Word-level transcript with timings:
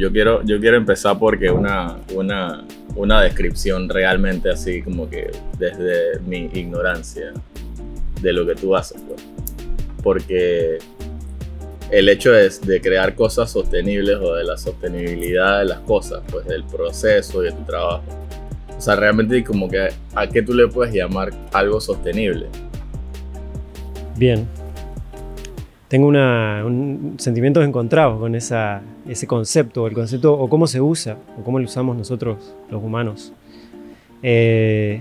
yo 0.00 0.10
quiero, 0.10 0.42
yo 0.44 0.58
quiero 0.58 0.78
empezar 0.78 1.18
porque 1.18 1.50
una, 1.50 1.98
una, 2.14 2.64
una 2.96 3.20
descripción 3.20 3.88
realmente 3.88 4.50
así 4.50 4.82
como 4.82 5.08
que 5.10 5.30
desde 5.58 6.18
mi 6.20 6.50
ignorancia 6.54 7.32
de 8.22 8.32
lo 8.32 8.46
que 8.46 8.54
tú 8.54 8.74
haces. 8.74 9.00
Pues. 9.06 9.22
Porque 10.02 10.78
el 11.90 12.08
hecho 12.08 12.34
es 12.34 12.62
de 12.62 12.80
crear 12.80 13.14
cosas 13.14 13.50
sostenibles 13.50 14.16
o 14.16 14.34
de 14.34 14.44
la 14.44 14.56
sostenibilidad 14.56 15.58
de 15.58 15.66
las 15.66 15.80
cosas, 15.80 16.22
pues 16.30 16.46
del 16.46 16.64
proceso 16.64 17.42
y 17.42 17.46
de 17.46 17.52
tu 17.52 17.64
trabajo. 17.64 18.02
O 18.76 18.80
sea, 18.80 18.96
realmente 18.96 19.44
como 19.44 19.68
que 19.68 19.88
a 20.14 20.26
qué 20.26 20.40
tú 20.40 20.54
le 20.54 20.66
puedes 20.66 20.94
llamar 20.94 21.30
algo 21.52 21.78
sostenible. 21.78 22.46
Bien. 24.16 24.48
Tengo 25.88 26.06
una, 26.06 26.62
un 26.64 27.16
sentimientos 27.18 27.66
encontrados 27.66 28.18
con 28.18 28.34
esa, 28.34 28.80
ese 29.08 29.26
concepto, 29.26 29.86
el 29.86 29.94
concepto, 29.94 30.32
o 30.34 30.48
cómo 30.48 30.66
se 30.66 30.80
usa, 30.80 31.16
o 31.38 31.42
cómo 31.42 31.58
lo 31.58 31.64
usamos 31.64 31.96
nosotros, 31.96 32.54
los 32.70 32.82
humanos. 32.82 33.32
Eh, 34.22 35.00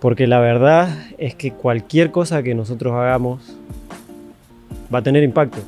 porque 0.00 0.26
la 0.26 0.40
verdad 0.40 1.06
es 1.18 1.34
que 1.34 1.52
cualquier 1.52 2.10
cosa 2.10 2.42
que 2.42 2.54
nosotros 2.54 2.92
hagamos 2.92 3.56
va 4.92 4.98
a 4.98 5.02
tener 5.02 5.22
impacto. 5.22 5.58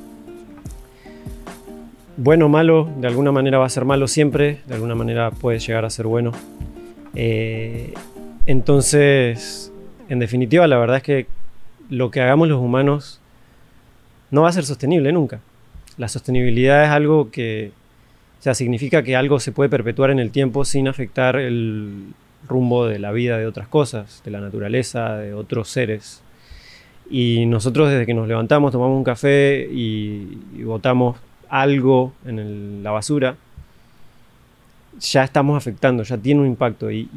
Bueno 2.16 2.46
o 2.46 2.48
malo, 2.48 2.88
de 3.00 3.08
alguna 3.08 3.32
manera 3.32 3.58
va 3.58 3.66
a 3.66 3.70
ser 3.70 3.84
malo 3.84 4.06
siempre, 4.06 4.60
de 4.66 4.74
alguna 4.74 4.94
manera 4.94 5.30
puede 5.30 5.58
llegar 5.58 5.84
a 5.84 5.90
ser 5.90 6.06
bueno. 6.06 6.32
Eh, 7.14 7.94
entonces, 8.46 9.72
en 10.08 10.18
definitiva, 10.18 10.66
la 10.66 10.78
verdad 10.78 10.98
es 10.98 11.02
que 11.02 11.26
lo 11.88 12.10
que 12.10 12.20
hagamos 12.20 12.48
los 12.48 12.60
humanos 12.60 13.20
no 14.30 14.42
va 14.42 14.48
a 14.48 14.52
ser 14.52 14.64
sostenible 14.64 15.12
nunca. 15.12 15.40
La 15.96 16.08
sostenibilidad 16.08 16.84
es 16.84 16.90
algo 16.90 17.30
que, 17.30 17.72
o 18.40 18.42
sea, 18.42 18.54
significa 18.54 19.02
que 19.02 19.16
algo 19.16 19.38
se 19.38 19.52
puede 19.52 19.70
perpetuar 19.70 20.10
en 20.10 20.18
el 20.18 20.30
tiempo 20.30 20.64
sin 20.64 20.88
afectar 20.88 21.36
el 21.36 22.14
rumbo 22.48 22.86
de 22.86 22.98
la 22.98 23.12
vida 23.12 23.38
de 23.38 23.46
otras 23.46 23.68
cosas, 23.68 24.22
de 24.24 24.30
la 24.30 24.40
naturaleza, 24.40 25.16
de 25.16 25.34
otros 25.34 25.68
seres. 25.68 26.22
Y 27.10 27.46
nosotros 27.46 27.90
desde 27.90 28.06
que 28.06 28.14
nos 28.14 28.28
levantamos, 28.28 28.72
tomamos 28.72 28.96
un 28.96 29.04
café 29.04 29.68
y, 29.70 30.38
botamos 30.64 31.16
algo 31.48 32.12
en 32.24 32.82
la 32.82 32.90
basura, 32.90 33.36
ya 34.98 35.24
estamos 35.24 35.56
afectando, 35.56 36.02
ya 36.02 36.16
tiene 36.16 36.40
un 36.40 36.46
impacto 36.46 36.90
y, 36.90 37.08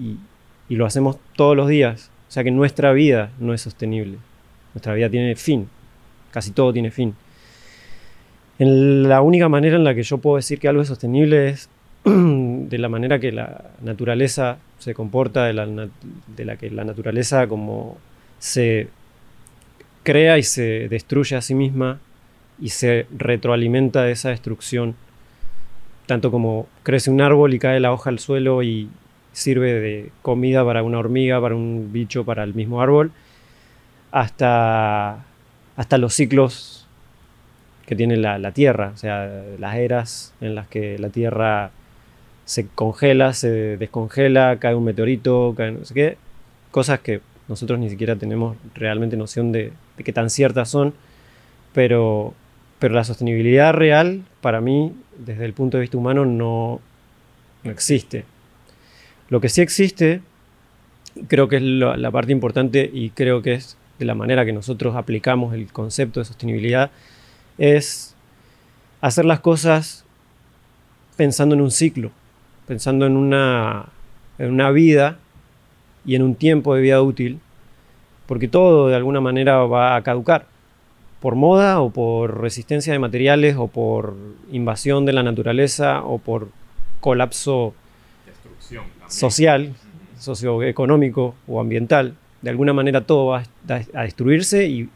y, 0.70 0.76
lo 0.76 0.86
hacemos 0.86 1.18
todos 1.36 1.56
los 1.56 1.68
días. 1.68 2.12
O 2.28 2.32
sea 2.32 2.44
que 2.44 2.52
nuestra 2.52 2.92
vida 2.92 3.32
no 3.40 3.54
es 3.54 3.62
sostenible. 3.62 4.18
Nuestra 4.74 4.94
vida 4.94 5.10
tiene 5.10 5.36
fin. 5.36 5.70
Casi 6.32 6.52
todo 6.52 6.74
tiene 6.74 6.92
fin. 6.92 7.16
En 8.60 9.08
la 9.08 9.22
única 9.22 9.50
manera 9.50 9.76
en 9.76 9.84
la 9.84 9.94
que 9.94 10.04
yo 10.04 10.18
puedo 10.18 10.38
decir 10.38 10.60
que 10.60 10.68
algo 10.68 10.82
es 10.82 10.88
sostenible 10.88 11.50
es 11.50 11.70
de 12.04 12.78
la 12.78 12.90
manera 12.90 13.20
que 13.20 13.32
la 13.32 13.72
naturaleza 13.82 14.58
se 14.80 14.94
comporta, 14.94 15.46
de 15.46 15.54
la, 15.54 15.68
de 15.68 16.46
la 16.46 16.58
que 16.58 16.70
la 16.72 16.84
naturaleza 16.84 17.48
como 17.48 17.98
se 18.40 18.88
crea 20.04 20.38
y 20.38 20.44
se 20.44 20.88
destruye 20.90 21.36
a 21.36 21.42
sí 21.42 21.54
misma 21.54 22.00
y 22.60 22.70
se 22.70 23.06
retroalimenta 23.16 24.04
de 24.04 24.14
esa 24.14 24.30
destrucción, 24.30 24.96
tanto 26.06 26.32
como 26.32 26.68
crece 26.84 27.12
un 27.12 27.22
árbol 27.22 27.54
y 27.54 27.60
cae 27.60 27.80
la 27.80 27.92
hoja 27.92 28.10
al 28.10 28.20
suelo 28.20 28.64
y 28.64 28.90
sirve 29.34 29.74
de 29.74 30.10
comida 30.24 30.66
para 30.66 30.82
una 30.82 30.98
hormiga, 30.98 31.40
para 31.40 31.56
un 31.56 31.92
bicho, 31.92 32.26
para 32.26 32.44
el 32.44 32.56
mismo 32.56 32.82
árbol, 32.82 33.12
hasta, 34.12 35.26
hasta 35.76 35.98
los 36.00 36.16
ciclos 36.16 36.87
que 37.88 37.96
tiene 37.96 38.18
la, 38.18 38.38
la, 38.38 38.52
Tierra, 38.52 38.92
o 38.94 38.98
sea, 38.98 39.44
las 39.58 39.76
eras 39.78 40.34
en 40.42 40.54
las 40.56 40.68
que 40.68 41.00
la 41.00 41.10
Tierra 41.10 41.72
se 42.44 42.68
congela, 42.68 43.34
se 43.34 43.78
descongela, 43.78 44.58
cae 44.60 44.76
un 44.76 44.84
meteorito, 44.84 45.54
cae 45.56 45.72
no 45.72 45.86
sé 45.86 45.94
qué, 45.94 46.18
cosas 46.70 47.00
que 47.00 47.22
nosotros 47.48 47.80
ni 47.80 47.90
siquiera 47.90 48.18
tenemos 48.18 48.58
realmente 48.76 49.16
noción 49.16 49.54
de, 49.54 49.72
qué 50.04 50.14
tan 50.14 50.30
ciertas 50.30 50.70
son, 50.70 50.94
pero, 51.74 52.34
pero 52.78 52.94
la 52.94 53.06
sostenibilidad 53.06 53.74
real, 53.74 54.24
para 54.42 54.60
mí, 54.60 54.94
desde 55.18 55.46
el 55.46 55.54
punto 55.54 55.78
de 55.78 55.82
vista 55.82 55.98
humano, 55.98 56.26
no, 56.26 56.82
existe. 57.64 58.26
Lo 59.30 59.42
que 59.42 59.50
sí 59.50 59.62
existe, 59.62 60.22
creo 61.28 61.48
que 61.48 61.58
es 61.58 61.62
la 61.62 62.12
parte 62.12 62.32
importante 62.34 62.90
y 62.94 63.12
creo 63.12 63.42
que 63.42 63.54
es 63.54 63.78
de 63.98 64.06
la 64.06 64.14
manera 64.14 64.46
que 64.46 64.54
nosotros 64.54 64.96
aplicamos 64.96 65.54
el 65.54 65.72
concepto 65.72 66.20
de 66.20 66.26
sostenibilidad, 66.26 66.92
es 67.58 68.16
hacer 69.02 69.26
las 69.26 69.40
cosas 69.40 70.06
pensando 71.16 71.56
en 71.56 71.62
un 71.62 71.72
ciclo, 71.72 72.12
pensando 72.68 73.06
en 73.06 73.18
una, 73.18 73.88
en 74.38 74.52
una 74.52 74.72
vida 74.72 75.18
y 76.06 76.16
en 76.16 76.22
un 76.22 76.36
tiempo 76.36 76.76
de 76.76 76.82
vida 76.82 77.02
útil, 77.02 77.40
porque 78.28 78.48
todo 78.48 78.88
de 78.88 78.96
alguna 78.96 79.22
manera 79.22 79.58
va 79.66 79.96
a 79.96 80.04
caducar, 80.04 80.46
por 81.20 81.36
moda 81.36 81.82
o 81.82 81.90
por 81.90 82.42
resistencia 82.42 82.94
de 82.94 83.00
materiales 83.00 83.56
o 83.58 83.68
por 83.68 84.16
invasión 84.52 85.06
de 85.06 85.14
la 85.14 85.24
naturaleza 85.24 86.04
o 86.04 86.20
por 86.20 86.50
colapso 87.00 87.74
social, 89.08 89.74
socioeconómico 90.20 91.36
o 91.48 91.60
ambiental. 91.60 92.16
De 92.42 92.52
alguna 92.52 92.74
manera 92.74 93.02
todo 93.02 93.28
va 93.28 93.44
a 93.68 94.04
destruirse 94.04 94.68
y 94.68 94.90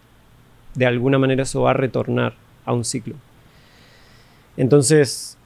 de 0.76 0.86
alguna 0.86 1.18
manera 1.18 1.44
eso 1.44 1.64
va 1.64 1.72
a 1.72 1.74
retornar 1.74 2.36
a 2.66 2.74
un 2.74 2.86
ciclo. 2.86 3.16
Entonces, 4.58 5.38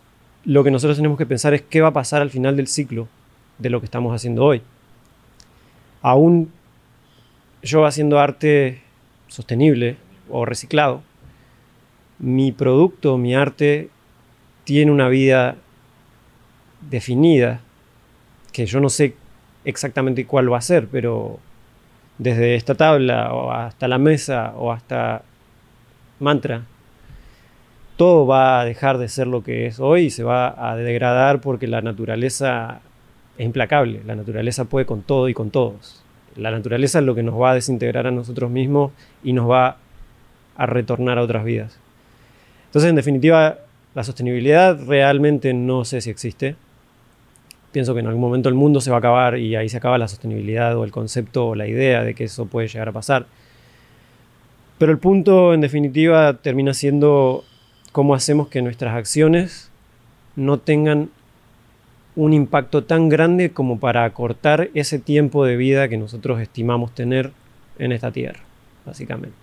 lo 0.43 0.63
que 0.63 0.71
nosotros 0.71 0.97
tenemos 0.97 1.17
que 1.17 1.25
pensar 1.25 1.53
es 1.53 1.61
qué 1.61 1.81
va 1.81 1.89
a 1.89 1.93
pasar 1.93 2.21
al 2.21 2.29
final 2.29 2.55
del 2.55 2.67
ciclo 2.67 3.07
de 3.57 3.69
lo 3.69 3.79
que 3.79 3.85
estamos 3.85 4.13
haciendo 4.13 4.43
hoy 4.43 4.61
aún 6.05 6.51
yo 7.63 7.83
haciendo 7.87 8.19
arte 8.19 8.83
sostenible 9.27 9.97
o 10.29 10.45
reciclado, 10.45 11.01
mi 12.19 12.51
producto, 12.51 13.17
mi 13.17 13.33
arte, 13.33 13.89
tiene 14.65 14.91
una 14.91 15.09
vida 15.09 15.55
definida, 16.91 17.61
que 18.51 18.67
yo 18.67 18.79
no 18.79 18.89
sé 18.89 19.15
exactamente 19.63 20.27
cuál 20.27 20.53
va 20.53 20.59
a 20.59 20.61
ser, 20.61 20.87
pero 20.89 21.39
desde 22.19 22.53
esta 22.53 22.75
tabla 22.75 23.33
o 23.33 23.51
hasta 23.51 23.87
la 23.87 23.97
mesa 23.97 24.53
o 24.57 24.71
hasta 24.71 25.23
mantra, 26.19 26.65
todo 27.97 28.27
va 28.27 28.59
a 28.59 28.65
dejar 28.65 28.97
de 28.97 29.07
ser 29.07 29.27
lo 29.27 29.43
que 29.43 29.67
es 29.67 29.79
hoy 29.79 30.03
y 30.03 30.09
se 30.09 30.23
va 30.23 30.71
a 30.71 30.75
degradar 30.75 31.41
porque 31.41 31.67
la 31.67 31.81
naturaleza 31.81 32.81
es 33.37 33.45
implacable. 33.45 34.01
La 34.05 34.15
naturaleza 34.15 34.65
puede 34.65 34.85
con 34.85 35.01
todo 35.01 35.29
y 35.29 35.33
con 35.33 35.49
todos. 35.49 36.03
La 36.35 36.51
naturaleza 36.51 36.99
es 36.99 37.05
lo 37.05 37.15
que 37.15 37.23
nos 37.23 37.39
va 37.39 37.51
a 37.51 37.55
desintegrar 37.55 38.07
a 38.07 38.11
nosotros 38.11 38.51
mismos 38.51 38.91
y 39.23 39.33
nos 39.33 39.49
va 39.49 39.77
a 40.57 40.65
retornar 40.65 41.17
a 41.17 41.21
otras 41.21 41.45
vidas. 41.45 41.79
Entonces, 42.65 42.89
en 42.89 42.95
definitiva, 42.95 43.59
la 43.93 44.03
sostenibilidad 44.03 44.77
realmente 44.85 45.53
no 45.53 45.85
sé 45.85 46.01
si 46.01 46.09
existe. 46.09 46.57
Pienso 47.71 47.93
que 47.93 48.01
en 48.01 48.07
algún 48.07 48.21
momento 48.21 48.49
el 48.49 48.55
mundo 48.55 48.81
se 48.81 48.89
va 48.89 48.97
a 48.97 48.99
acabar 48.99 49.37
y 49.37 49.55
ahí 49.55 49.69
se 49.69 49.77
acaba 49.77 49.97
la 49.97 50.09
sostenibilidad 50.09 50.77
o 50.77 50.83
el 50.83 50.91
concepto 50.91 51.47
o 51.47 51.55
la 51.55 51.67
idea 51.67 52.03
de 52.03 52.13
que 52.13 52.25
eso 52.25 52.45
puede 52.45 52.67
llegar 52.67 52.89
a 52.89 52.91
pasar. 52.91 53.25
Pero 54.77 54.91
el 54.91 54.97
punto, 54.97 55.53
en 55.53 55.61
definitiva, 55.61 56.33
termina 56.33 56.73
siendo 56.73 57.45
cómo 57.95 58.13
hacemos 58.13 58.49
que 58.49 58.61
nuestras 58.61 58.93
acciones 58.93 59.71
no 60.35 60.59
tengan 60.59 61.09
un 62.17 62.33
impacto 62.33 62.83
tan 62.83 63.07
grande 63.07 63.51
como 63.51 63.79
para 63.79 64.03
acortar 64.03 64.69
ese 64.73 64.99
tiempo 64.99 65.45
de 65.45 65.55
vida 65.55 65.87
que 65.87 65.95
nosotros 65.95 66.41
estimamos 66.41 66.93
tener 66.93 67.31
en 67.79 67.93
esta 67.93 68.11
tierra, 68.11 68.41
básicamente. 68.85 69.37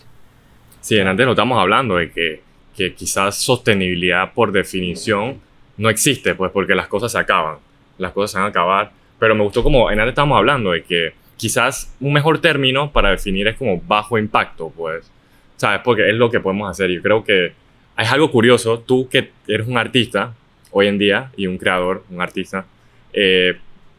Sí, 0.82 0.98
en 0.98 1.08
antes 1.08 1.24
no 1.24 1.32
estamos 1.32 1.58
hablando 1.58 1.96
de 1.96 2.10
que, 2.10 2.42
que 2.76 2.92
quizás 2.92 3.36
sostenibilidad 3.36 4.34
por 4.34 4.52
definición 4.52 5.40
no 5.78 5.88
existe, 5.88 6.34
pues 6.34 6.52
porque 6.52 6.74
las 6.74 6.88
cosas 6.88 7.10
se 7.12 7.18
acaban, 7.18 7.56
las 7.96 8.12
cosas 8.12 8.32
se 8.32 8.36
van 8.36 8.48
a 8.48 8.50
acabar, 8.50 8.92
pero 9.18 9.34
me 9.34 9.44
gustó 9.44 9.62
como 9.62 9.90
en 9.90 9.98
antes 9.98 10.10
estamos 10.10 10.36
hablando 10.36 10.72
de 10.72 10.82
que 10.82 11.14
quizás 11.38 11.96
un 12.00 12.12
mejor 12.12 12.38
término 12.38 12.92
para 12.92 13.12
definir 13.12 13.48
es 13.48 13.56
como 13.56 13.80
bajo 13.80 14.18
impacto, 14.18 14.70
pues, 14.76 15.10
¿sabes? 15.56 15.80
Porque 15.82 16.10
es 16.10 16.16
lo 16.16 16.30
que 16.30 16.40
podemos 16.40 16.70
hacer. 16.70 16.90
Yo 16.90 17.00
creo 17.00 17.24
que 17.24 17.61
es 17.98 18.10
algo 18.10 18.30
curioso, 18.30 18.80
tú 18.80 19.08
que 19.08 19.30
eres 19.46 19.66
un 19.66 19.78
artista, 19.78 20.34
hoy 20.70 20.86
en 20.86 20.98
día 20.98 21.30
y 21.36 21.46
un 21.46 21.58
creador, 21.58 22.04
un 22.10 22.20
artista, 22.20 22.66
eh, 23.12 23.56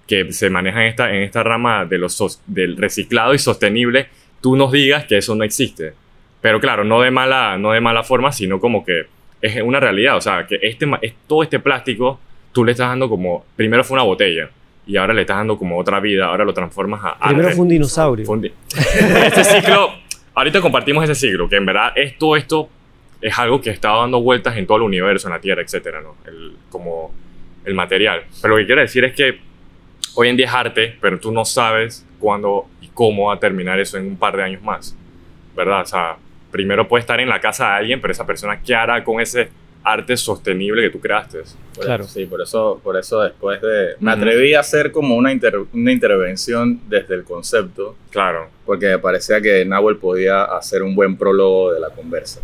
que 0.07 0.31
se 0.33 0.49
maneja 0.49 0.81
en 0.81 0.89
esta, 0.89 1.13
en 1.13 1.23
esta 1.23 1.43
rama 1.43 1.85
de 1.85 1.97
los 1.97 2.41
del 2.47 2.77
reciclado 2.77 3.33
y 3.33 3.39
sostenible, 3.39 4.07
tú 4.41 4.55
nos 4.55 4.71
digas 4.71 5.05
que 5.05 5.17
eso 5.17 5.35
no 5.35 5.43
existe. 5.43 5.93
Pero 6.41 6.59
claro, 6.59 6.83
no 6.83 6.99
de 6.99 7.11
mala, 7.11 7.57
no 7.57 7.71
de 7.71 7.79
mala 7.79 8.03
forma, 8.03 8.31
sino 8.33 8.59
como 8.59 8.83
que 8.83 9.05
es 9.41 9.61
una 9.61 9.79
realidad. 9.79 10.17
O 10.17 10.21
sea, 10.21 10.45
que 10.45 10.59
este, 10.61 10.85
todo 11.27 11.43
este 11.43 11.59
plástico, 11.59 12.19
tú 12.51 12.65
le 12.65 12.73
estás 12.73 12.89
dando 12.89 13.07
como, 13.07 13.45
primero 13.55 13.83
fue 13.83 13.95
una 13.95 14.03
botella, 14.03 14.49
y 14.85 14.97
ahora 14.97 15.13
le 15.13 15.21
estás 15.21 15.37
dando 15.37 15.57
como 15.57 15.77
otra 15.77 16.01
vida, 16.01 16.25
ahora 16.25 16.43
lo 16.43 16.53
transformas 16.53 16.99
a... 17.03 17.27
Primero 17.27 17.51
fue 17.51 17.61
un 17.61 17.69
dinosaurio. 17.69 18.25
este 19.25 19.43
ciclo, 19.45 19.91
ahorita 20.33 20.59
compartimos 20.59 21.03
ese 21.09 21.15
ciclo, 21.15 21.47
que 21.47 21.55
en 21.55 21.65
verdad 21.65 21.93
es 21.95 22.17
todo 22.17 22.35
esto 22.35 22.69
es 23.23 23.39
algo 23.39 23.61
que 23.61 23.69
está 23.69 23.89
dando 23.95 24.21
vueltas 24.21 24.57
en 24.57 24.67
todo 24.67 24.77
el 24.77 24.83
universo, 24.83 25.29
en 25.29 25.33
la 25.33 25.39
Tierra, 25.39 25.61
etcétera, 25.61 26.01
¿no? 26.01 26.17
El, 26.27 26.57
como 26.69 27.13
el 27.63 27.73
material. 27.73 28.25
Pero 28.41 28.55
lo 28.55 28.59
que 28.59 28.65
quiero 28.65 28.81
decir 28.81 29.05
es 29.05 29.13
que 29.13 29.39
hoy 30.15 30.27
en 30.27 30.35
día 30.35 30.47
es 30.47 30.53
arte, 30.53 30.97
pero 30.99 31.17
tú 31.17 31.31
no 31.31 31.45
sabes 31.45 32.05
cuándo 32.19 32.67
y 32.81 32.89
cómo 32.89 33.27
va 33.27 33.35
a 33.35 33.39
terminar 33.39 33.79
eso 33.79 33.97
en 33.97 34.07
un 34.07 34.17
par 34.17 34.35
de 34.35 34.43
años 34.43 34.61
más, 34.61 34.97
¿verdad? 35.55 35.81
O 35.83 35.85
sea, 35.85 36.17
primero 36.51 36.85
puede 36.85 36.99
estar 36.99 37.21
en 37.21 37.29
la 37.29 37.39
casa 37.39 37.69
de 37.69 37.75
alguien, 37.75 38.01
pero 38.01 38.11
esa 38.11 38.25
persona, 38.25 38.61
¿qué 38.61 38.75
hará 38.75 39.01
con 39.05 39.21
ese 39.21 39.49
arte 39.83 40.15
sostenible 40.17 40.81
que 40.81 40.89
tú 40.89 40.99
creaste? 40.99 41.39
claro. 41.79 42.05
Sí, 42.05 42.25
por 42.25 42.41
eso, 42.41 42.79
por 42.83 42.97
eso 42.97 43.21
después 43.21 43.61
de... 43.61 43.95
Me 43.99 44.11
atreví 44.11 44.53
a 44.53 44.59
hacer 44.59 44.91
como 44.91 45.15
una, 45.15 45.31
una 45.73 45.91
intervención 45.91 46.79
desde 46.87 47.15
el 47.15 47.23
concepto. 47.23 47.95
Claro. 48.11 48.49
Porque 48.65 48.87
me 48.87 48.99
parecía 48.99 49.41
que 49.41 49.65
Nahuel 49.65 49.97
podía 49.97 50.43
hacer 50.43 50.83
un 50.83 50.95
buen 50.95 51.17
prólogo 51.17 51.73
de 51.73 51.79
la 51.79 51.89
conversa. 51.89 52.41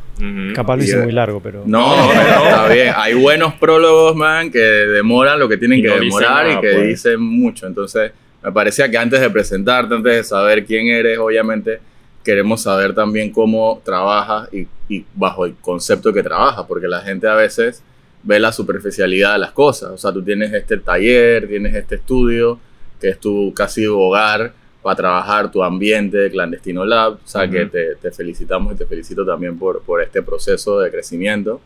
Capaz 0.53 0.77
lo 0.77 0.83
hice 0.83 0.97
muy 0.97 1.11
largo, 1.11 1.41
pero... 1.41 1.63
No, 1.65 2.11
está 2.11 2.67
bien. 2.67 2.93
Hay 2.95 3.13
buenos 3.13 3.53
prólogos, 3.53 4.15
man, 4.15 4.51
que 4.51 4.59
demoran 4.59 5.39
lo 5.39 5.47
que 5.47 5.57
tienen 5.57 5.81
que 5.81 5.89
demorar 5.89 6.49
y 6.49 6.59
que 6.59 6.73
pues. 6.73 6.87
dicen 6.87 7.21
mucho. 7.21 7.67
Entonces, 7.67 8.11
me 8.43 8.51
parecía 8.51 8.89
que 8.89 8.97
antes 8.97 9.21
de 9.21 9.29
presentarte, 9.29 9.95
antes 9.95 10.15
de 10.15 10.23
saber 10.23 10.65
quién 10.65 10.87
eres, 10.87 11.17
obviamente 11.19 11.79
queremos 12.23 12.61
saber 12.61 12.93
también 12.93 13.31
cómo 13.31 13.81
trabajas 13.83 14.49
y, 14.53 14.67
bajo 15.13 15.45
el 15.45 15.55
concepto 15.55 16.11
que 16.11 16.23
trabajas, 16.23 16.65
porque 16.67 16.87
la 16.87 17.01
gente 17.01 17.27
a 17.27 17.35
veces 17.35 17.83
ve 18.23 18.39
la 18.39 18.51
superficialidad 18.51 19.33
de 19.33 19.39
las 19.39 19.51
cosas. 19.51 19.91
O 19.91 19.97
sea, 19.97 20.11
tú 20.11 20.23
tienes 20.23 20.51
este 20.53 20.77
taller, 20.77 21.47
tienes 21.47 21.75
este 21.75 21.95
estudio, 21.95 22.59
que 22.99 23.09
es 23.09 23.19
tu 23.19 23.53
casi 23.53 23.85
hogar 23.85 24.51
para 24.81 24.95
trabajar 24.95 25.51
tu 25.51 25.63
ambiente 25.63 26.17
de 26.17 26.31
Clandestino 26.31 26.85
Lab. 26.85 27.13
O 27.13 27.27
sea, 27.27 27.47
que 27.47 27.67
te, 27.67 28.11
felicitamos 28.11 28.73
y 28.73 28.77
te 28.77 28.85
felicito 28.85 29.25
también 29.25 29.57
por, 29.59 29.81
por 29.83 30.01
este 30.01 30.23
proceso 30.23 30.79
de 30.79 30.89
crecimiento. 30.89 31.61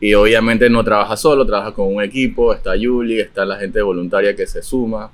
Y 0.00 0.14
obviamente 0.14 0.68
no 0.68 0.82
trabajas 0.82 1.20
solo, 1.20 1.46
trabajas 1.46 1.74
con 1.74 1.94
un 1.94 2.02
equipo, 2.02 2.52
está 2.52 2.74
Yuli, 2.74 3.20
está 3.20 3.44
la 3.44 3.58
gente 3.58 3.82
voluntaria 3.82 4.34
que 4.34 4.46
se 4.46 4.62
suma. 4.62 5.10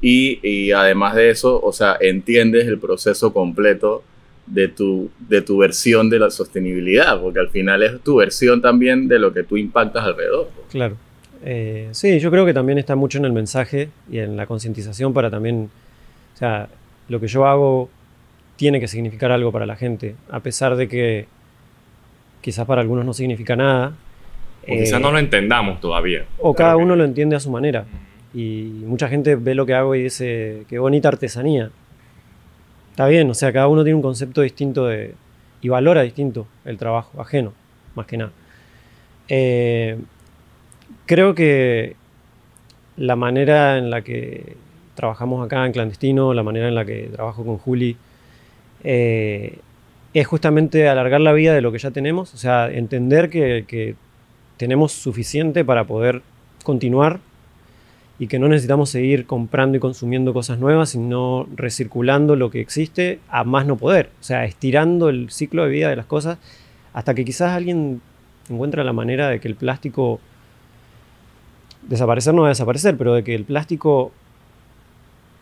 Y, 0.00 0.40
y 0.42 0.72
además 0.72 1.14
de 1.14 1.30
eso, 1.30 1.60
o 1.62 1.72
sea, 1.72 1.96
entiendes 2.00 2.66
el 2.66 2.78
proceso 2.78 3.32
completo 3.32 4.02
de 4.46 4.68
tu, 4.68 5.10
de 5.18 5.42
tu 5.42 5.58
versión 5.58 6.10
de 6.10 6.18
la 6.18 6.30
sostenibilidad, 6.30 7.20
porque 7.20 7.40
al 7.40 7.48
final 7.50 7.82
es 7.82 8.00
tu 8.00 8.16
versión 8.16 8.60
también 8.60 9.08
de 9.08 9.18
lo 9.18 9.32
que 9.32 9.42
tú 9.42 9.56
impactas 9.56 10.04
alrededor. 10.04 10.50
Claro. 10.70 10.96
Eh, 11.44 11.88
sí, 11.92 12.18
yo 12.20 12.30
creo 12.30 12.46
que 12.46 12.54
también 12.54 12.78
está 12.78 12.96
mucho 12.96 13.18
en 13.18 13.26
el 13.26 13.32
mensaje 13.32 13.90
y 14.10 14.18
en 14.18 14.36
la 14.36 14.46
concientización 14.46 15.12
para 15.12 15.30
también, 15.30 15.70
o 16.34 16.36
sea, 16.36 16.68
lo 17.08 17.20
que 17.20 17.28
yo 17.28 17.46
hago 17.46 17.90
tiene 18.56 18.80
que 18.80 18.88
significar 18.88 19.30
algo 19.32 19.52
para 19.52 19.66
la 19.66 19.76
gente, 19.76 20.14
a 20.30 20.40
pesar 20.40 20.76
de 20.76 20.88
que 20.88 21.26
quizás 22.40 22.66
para 22.66 22.80
algunos 22.80 23.04
no 23.04 23.12
significa 23.12 23.56
nada. 23.56 23.94
O 24.62 24.72
quizás 24.72 25.00
no 25.00 25.10
lo 25.10 25.18
entendamos 25.18 25.80
todavía. 25.80 26.24
O 26.38 26.54
cada 26.54 26.76
uno 26.76 26.96
lo 26.96 27.04
entiende 27.04 27.36
a 27.36 27.40
su 27.40 27.50
manera. 27.50 27.84
Y 28.32 28.82
mucha 28.86 29.08
gente 29.08 29.36
ve 29.36 29.54
lo 29.54 29.66
que 29.66 29.74
hago 29.74 29.94
y 29.94 30.04
dice, 30.04 30.64
qué 30.68 30.78
bonita 30.78 31.08
artesanía. 31.08 31.70
Está 32.94 33.08
bien, 33.08 33.28
o 33.28 33.34
sea, 33.34 33.52
cada 33.52 33.66
uno 33.66 33.82
tiene 33.82 33.96
un 33.96 34.02
concepto 34.02 34.40
distinto 34.40 34.86
de, 34.86 35.14
y 35.60 35.68
valora 35.68 36.02
distinto 36.02 36.46
el 36.64 36.78
trabajo 36.78 37.20
ajeno, 37.20 37.52
más 37.96 38.06
que 38.06 38.16
nada. 38.16 38.30
Eh, 39.26 39.98
creo 41.04 41.34
que 41.34 41.96
la 42.96 43.16
manera 43.16 43.78
en 43.78 43.90
la 43.90 44.02
que 44.02 44.56
trabajamos 44.94 45.44
acá 45.44 45.66
en 45.66 45.72
clandestino, 45.72 46.34
la 46.34 46.44
manera 46.44 46.68
en 46.68 46.76
la 46.76 46.84
que 46.84 47.08
trabajo 47.12 47.44
con 47.44 47.58
Juli, 47.58 47.96
eh, 48.84 49.58
es 50.12 50.26
justamente 50.28 50.88
alargar 50.88 51.20
la 51.20 51.32
vida 51.32 51.52
de 51.52 51.62
lo 51.62 51.72
que 51.72 51.78
ya 51.80 51.90
tenemos, 51.90 52.32
o 52.32 52.36
sea, 52.36 52.70
entender 52.70 53.28
que, 53.28 53.64
que 53.66 53.96
tenemos 54.56 54.92
suficiente 54.92 55.64
para 55.64 55.82
poder 55.82 56.22
continuar 56.62 57.18
y 58.18 58.28
que 58.28 58.38
no 58.38 58.48
necesitamos 58.48 58.90
seguir 58.90 59.26
comprando 59.26 59.76
y 59.76 59.80
consumiendo 59.80 60.32
cosas 60.32 60.58
nuevas, 60.58 60.90
sino 60.90 61.48
recirculando 61.56 62.36
lo 62.36 62.50
que 62.50 62.60
existe 62.60 63.18
a 63.28 63.44
más 63.44 63.66
no 63.66 63.76
poder. 63.76 64.10
O 64.20 64.24
sea, 64.24 64.44
estirando 64.44 65.08
el 65.08 65.30
ciclo 65.30 65.64
de 65.64 65.70
vida 65.70 65.88
de 65.88 65.96
las 65.96 66.06
cosas 66.06 66.38
hasta 66.92 67.14
que 67.14 67.24
quizás 67.24 67.52
alguien 67.52 68.00
encuentre 68.48 68.84
la 68.84 68.92
manera 68.92 69.28
de 69.28 69.40
que 69.40 69.48
el 69.48 69.56
plástico 69.56 70.20
desaparecer 71.88 72.34
no 72.34 72.42
va 72.42 72.48
a 72.48 72.50
desaparecer, 72.50 72.96
pero 72.96 73.14
de 73.14 73.24
que 73.24 73.34
el 73.34 73.44
plástico 73.44 74.12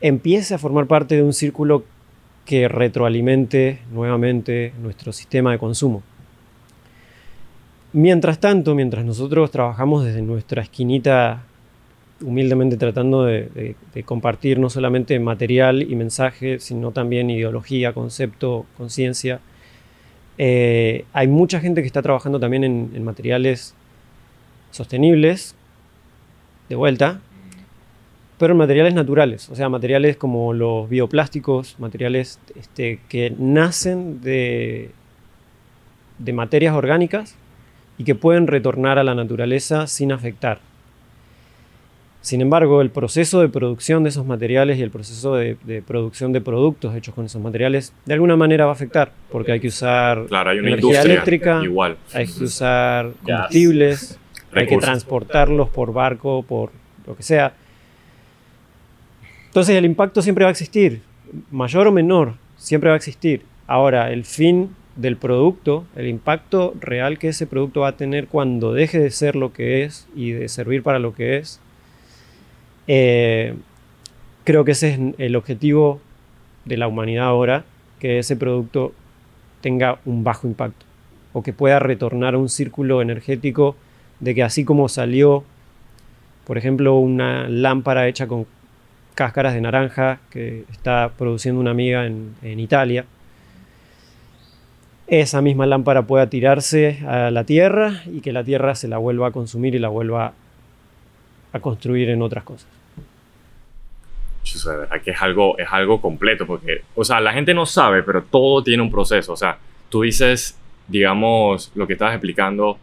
empiece 0.01 0.55
a 0.55 0.59
formar 0.59 0.87
parte 0.87 1.15
de 1.15 1.23
un 1.23 1.33
círculo 1.33 1.85
que 2.47 2.69
retroalimente 2.69 3.81
nuevamente 3.93 4.73
nuestro 4.83 5.13
sistema 5.13 5.53
de 5.53 5.59
consumo. 5.59 6.03
Mientras 7.93 8.39
tanto, 8.41 8.75
mientras 8.75 9.05
nosotros 9.05 9.51
trabajamos 9.51 10.05
desde 10.05 10.23
nuestra 10.23 10.63
esquinita 10.63 11.45
humildemente 12.23 12.77
tratando 12.77 13.25
de, 13.25 13.75
compartir 14.05 14.59
no 14.59 14.71
solamente 14.71 15.19
material 15.19 15.83
y 15.83 15.95
mensaje, 15.97 16.59
sino 16.59 16.93
también 16.93 17.31
ideología, 17.31 17.93
concepto, 17.93 18.67
conciencia. 18.77 19.41
Eh, 20.39 21.05
hay 21.13 21.29
mucha 21.29 21.61
gente 21.61 21.83
que 21.83 21.87
está 21.87 22.03
trabajando 22.03 22.41
también 22.41 22.65
en, 22.65 23.05
materiales 23.05 23.75
sostenibles, 24.71 25.55
de 26.69 26.77
vuelta, 26.77 27.21
pero 28.39 28.53
en 28.53 28.59
materiales 28.59 28.95
naturales, 28.95 29.49
o 29.51 29.55
sea, 29.55 29.69
materiales 29.69 30.17
como 30.17 30.53
los 30.53 30.89
bioplásticos, 30.89 31.79
materiales 31.79 32.41
este, 32.59 32.99
que 33.09 33.35
nacen 33.39 34.21
de, 34.23 34.91
de 36.19 36.33
materias 36.33 36.75
orgánicas 36.75 37.37
y 37.99 38.05
que 38.05 38.15
pueden 38.15 38.47
retornar 38.47 38.99
a 38.99 39.05
la 39.05 39.15
naturaleza 39.15 39.87
sin 39.87 40.13
afectar. 40.13 40.61
Sin 42.23 42.41
embargo, 42.41 42.81
el 42.83 42.91
proceso 42.91 43.41
de 43.41 43.49
producción 43.49 44.05
de 44.05 44.11
esos 44.11 44.25
materiales 44.25 44.79
y 44.79 44.83
el 44.83 44.91
proceso 44.91 45.35
de, 45.35 45.57
producción 45.85 46.33
de 46.33 46.41
productos 46.41 46.95
hechos 46.95 47.17
con 47.17 47.27
esos 47.27 47.43
materiales 47.43 47.93
de 48.07 48.15
alguna 48.15 48.37
manera 48.37 48.65
va 48.65 48.71
a 48.71 48.75
afectar, 48.75 49.13
porque 49.31 49.51
hay 49.51 49.59
que 49.59 49.67
usar 49.67 50.27
energía 50.31 51.03
eléctrica, 51.03 51.61
igual. 51.65 51.97
hay 52.15 52.27
que 52.29 52.45
usar 52.45 53.11
combustibles, 53.25 54.21
hay 54.53 54.69
que 54.69 54.79
transportarlos 54.79 55.69
por 55.71 55.93
barco, 55.93 56.45
por 56.45 56.71
lo 57.09 57.17
que 57.17 57.25
sea. 57.25 57.55
Entonces 59.47 59.75
el 59.75 59.85
impacto 59.85 60.23
siempre 60.23 60.45
va 60.45 60.51
a 60.51 60.53
existir, 60.53 61.03
mayor 61.51 61.89
o 61.89 61.93
menor, 61.93 62.35
siempre 62.57 62.89
va 62.89 62.95
a 62.95 62.99
existir. 62.99 63.43
Ahora, 63.67 64.13
el 64.13 64.25
fin 64.25 64.71
del 64.95 65.17
producto, 65.17 65.87
el 65.97 66.07
impacto 66.07 66.73
real 66.81 67.19
que 67.19 67.29
ese 67.29 67.49
producto 67.49 67.81
va 67.81 67.89
a 67.89 67.97
tener 67.97 68.29
cuando 68.29 68.73
deje 68.73 69.01
de 69.01 69.11
ser 69.11 69.35
lo 69.35 69.53
que 69.53 69.83
es 69.83 70.07
y 70.15 70.31
de 70.31 70.49
servir 70.49 70.85
para 70.85 71.01
lo 71.01 71.15
que 71.15 71.39
es, 71.39 71.61
eh, 72.87 73.55
creo 74.45 74.65
que 74.65 74.73
ese 74.73 74.95
es 74.95 75.01
el 75.19 75.37
objetivo 75.37 76.01
de 76.65 76.77
la 76.77 76.89
humanidad 76.89 77.27
ahora, 77.27 77.65
que 77.99 78.19
ese 78.19 78.37
producto 78.37 78.93
tenga 79.61 79.99
un 80.05 80.25
bajo 80.25 80.47
impacto 80.47 80.87
o 81.33 81.43
que 81.43 81.53
pueda 81.53 81.79
retornar 81.79 82.35
a 82.35 82.39
un 82.39 82.49
círculo 82.49 83.01
energético 83.01 83.77
de 84.21 84.35
que 84.35 84.43
así 84.43 84.65
como 84.65 84.89
salió, 84.89 85.45
por 86.47 86.59
ejemplo, 86.59 86.97
una 86.97 87.49
lámpara 87.49 88.09
hecha 88.09 88.27
con 88.27 88.47
cáscaras 89.15 89.55
de 89.55 89.61
naranja 89.61 90.21
que 90.31 90.65
está 90.71 91.13
produciendo 91.17 91.61
una 91.61 91.71
amiga 91.71 92.07
en, 92.07 92.35
en 92.43 92.61
Italia, 92.61 93.05
esa 95.07 95.43
misma 95.43 95.67
lámpara 95.67 96.03
pueda 96.07 96.29
tirarse 96.29 97.01
a 97.07 97.31
la 97.31 97.45
tierra 97.45 98.03
y 98.07 98.21
que 98.21 98.33
la 98.33 98.45
tierra 98.45 98.75
se 98.75 98.89
la 98.89 98.99
vuelva 98.99 99.29
a 99.29 99.31
consumir 99.31 99.75
y 99.75 99.79
la 99.79 99.89
vuelva 99.89 100.33
a 101.53 101.61
construir 101.61 102.09
en 102.11 102.23
otras 102.23 102.45
cosas. 102.45 102.69
de 104.43 104.77
verdad 104.77 105.01
que 105.03 105.11
es 105.11 105.23
algo, 105.23 105.59
es 105.59 105.69
algo 105.71 106.01
completo, 106.01 106.47
porque, 106.47 106.83
o 106.95 107.05
sea, 107.05 107.21
la 107.21 107.33
gente 107.33 107.55
no 107.55 107.67
sabe, 107.67 108.03
pero 108.03 108.23
todo 108.23 108.63
tiene 108.63 108.83
un 108.83 108.91
proceso. 108.91 109.33
O 109.33 109.37
sea, 109.37 109.59
tú 109.89 110.03
dices, 110.03 110.59
digamos, 110.89 111.71
lo 111.75 111.87
que 111.87 111.95
estabas 111.95 112.15
explicando 112.15 112.79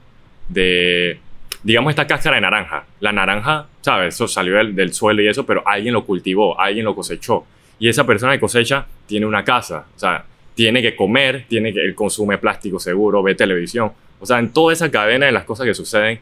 de, 0.47 1.19
digamos, 1.63 1.91
esta 1.91 2.07
cáscara 2.07 2.35
de 2.35 2.41
naranja. 2.41 2.85
La 2.99 3.11
naranja, 3.11 3.67
¿sabes? 3.81 4.15
Eso 4.15 4.27
salió 4.27 4.55
del, 4.55 4.93
suelo 4.93 5.21
y 5.21 5.27
eso, 5.27 5.45
pero 5.45 5.67
alguien 5.67 5.93
lo 5.93 6.05
cultivó, 6.05 6.59
alguien 6.59 6.85
lo 6.85 6.95
cosechó. 6.95 7.45
Y 7.79 7.87
esa 7.87 8.05
persona 8.05 8.33
que 8.33 8.39
cosecha 8.39 8.85
tiene 9.07 9.25
una 9.25 9.43
casa, 9.43 9.85
o 9.95 9.99
sea, 9.99 10.25
tiene 10.53 10.81
que 10.81 10.95
comer, 10.95 11.45
tiene 11.47 11.73
que, 11.73 11.81
él 11.81 11.95
consume 11.95 12.37
plástico 12.37 12.79
seguro, 12.79 13.23
ve 13.23 13.35
televisión. 13.35 13.91
O 14.19 14.25
sea, 14.25 14.39
en 14.39 14.51
toda 14.51 14.73
esa 14.73 14.91
cadena 14.91 15.25
de 15.25 15.31
las 15.31 15.45
cosas 15.45 15.65
que 15.65 15.73
suceden 15.73 16.19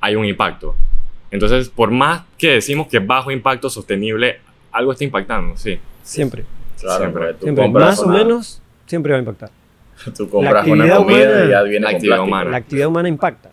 hay 0.00 0.14
un 0.14 0.26
impacto. 0.26 0.76
Entonces, 1.30 1.68
por 1.68 1.90
más 1.90 2.22
que 2.38 2.52
decimos 2.52 2.88
que 2.88 2.98
bajo 2.98 3.30
impacto 3.30 3.68
sostenible, 3.68 4.40
algo 4.72 4.92
está 4.92 5.04
impactando, 5.04 5.56
sí. 5.56 5.78
Siempre. 6.02 6.44
siempre. 6.76 7.34
siempre. 7.40 7.68
Más 7.68 8.00
o 8.00 8.08
menos, 8.08 8.62
siempre 8.86 9.12
va 9.12 9.18
a 9.18 9.20
impactar. 9.20 9.50
Tú 10.16 10.28
compras 10.28 10.66
una 10.66 10.96
comida 10.96 11.44
y 11.44 11.50
ya 11.50 11.62
viene 11.62 11.84
la 11.84 11.90
actividad 11.90 12.20
humana. 12.20 12.50
La 12.50 12.56
actividad 12.58 12.88
humana 12.88 13.08
impacta. 13.08 13.50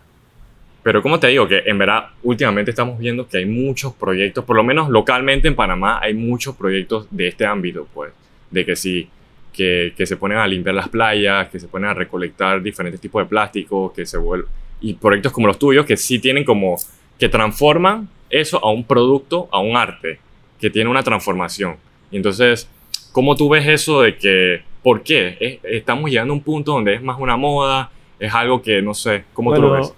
Pero 0.82 1.02
como 1.02 1.18
te 1.18 1.26
digo, 1.26 1.48
que 1.48 1.64
en 1.66 1.78
verdad 1.78 2.10
últimamente 2.22 2.70
estamos 2.70 2.96
viendo 2.98 3.26
que 3.26 3.38
hay 3.38 3.46
muchos 3.46 3.92
proyectos, 3.94 4.44
por 4.44 4.54
lo 4.54 4.62
menos 4.62 4.88
localmente 4.88 5.48
en 5.48 5.56
Panamá 5.56 5.98
hay 6.00 6.14
muchos 6.14 6.54
proyectos 6.54 7.08
de 7.10 7.26
este 7.26 7.44
ámbito, 7.44 7.88
pues, 7.92 8.12
de 8.52 8.64
que 8.64 8.76
si 8.76 9.08
que, 9.52 9.94
que, 9.96 10.06
se 10.06 10.16
ponen 10.16 10.38
a 10.38 10.46
limpiar 10.46 10.74
las 10.76 10.88
playas, 10.88 11.48
que 11.48 11.58
se 11.58 11.66
ponen 11.66 11.90
a 11.90 11.94
recolectar 11.94 12.62
diferentes 12.62 13.00
tipos 13.00 13.24
de 13.24 13.26
plásticos, 13.26 13.92
que 13.92 14.04
se 14.06 14.18
vuelven... 14.18 14.48
Y 14.80 14.94
proyectos 14.94 15.32
como 15.32 15.46
los 15.46 15.58
tuyos 15.58 15.84
que 15.86 15.96
sí 15.96 16.18
tienen 16.18 16.44
como... 16.44 16.76
que 17.18 17.28
transforman 17.28 18.08
eso 18.30 18.62
a 18.64 18.70
un 18.70 18.84
producto, 18.84 19.48
a 19.52 19.60
un 19.60 19.76
arte, 19.76 20.18
que 20.60 20.70
tiene 20.70 20.90
una 20.90 21.02
transformación. 21.02 21.76
Y 22.10 22.16
entonces, 22.16 22.68
¿cómo 23.12 23.36
tú 23.36 23.48
ves 23.48 23.66
eso 23.66 24.02
de 24.02 24.16
que... 24.16 24.62
¿Por 24.82 25.02
qué? 25.02 25.60
estamos 25.64 26.08
llegando 26.08 26.32
a 26.32 26.36
un 26.36 26.42
punto 26.42 26.72
donde 26.72 26.94
es 26.94 27.02
más 27.02 27.18
una 27.18 27.36
moda, 27.36 27.90
es 28.20 28.32
algo 28.32 28.62
que 28.62 28.80
no 28.82 28.94
sé, 28.94 29.24
¿cómo 29.32 29.52
tú 29.52 29.60
lo 29.60 29.72
ves? 29.72 29.92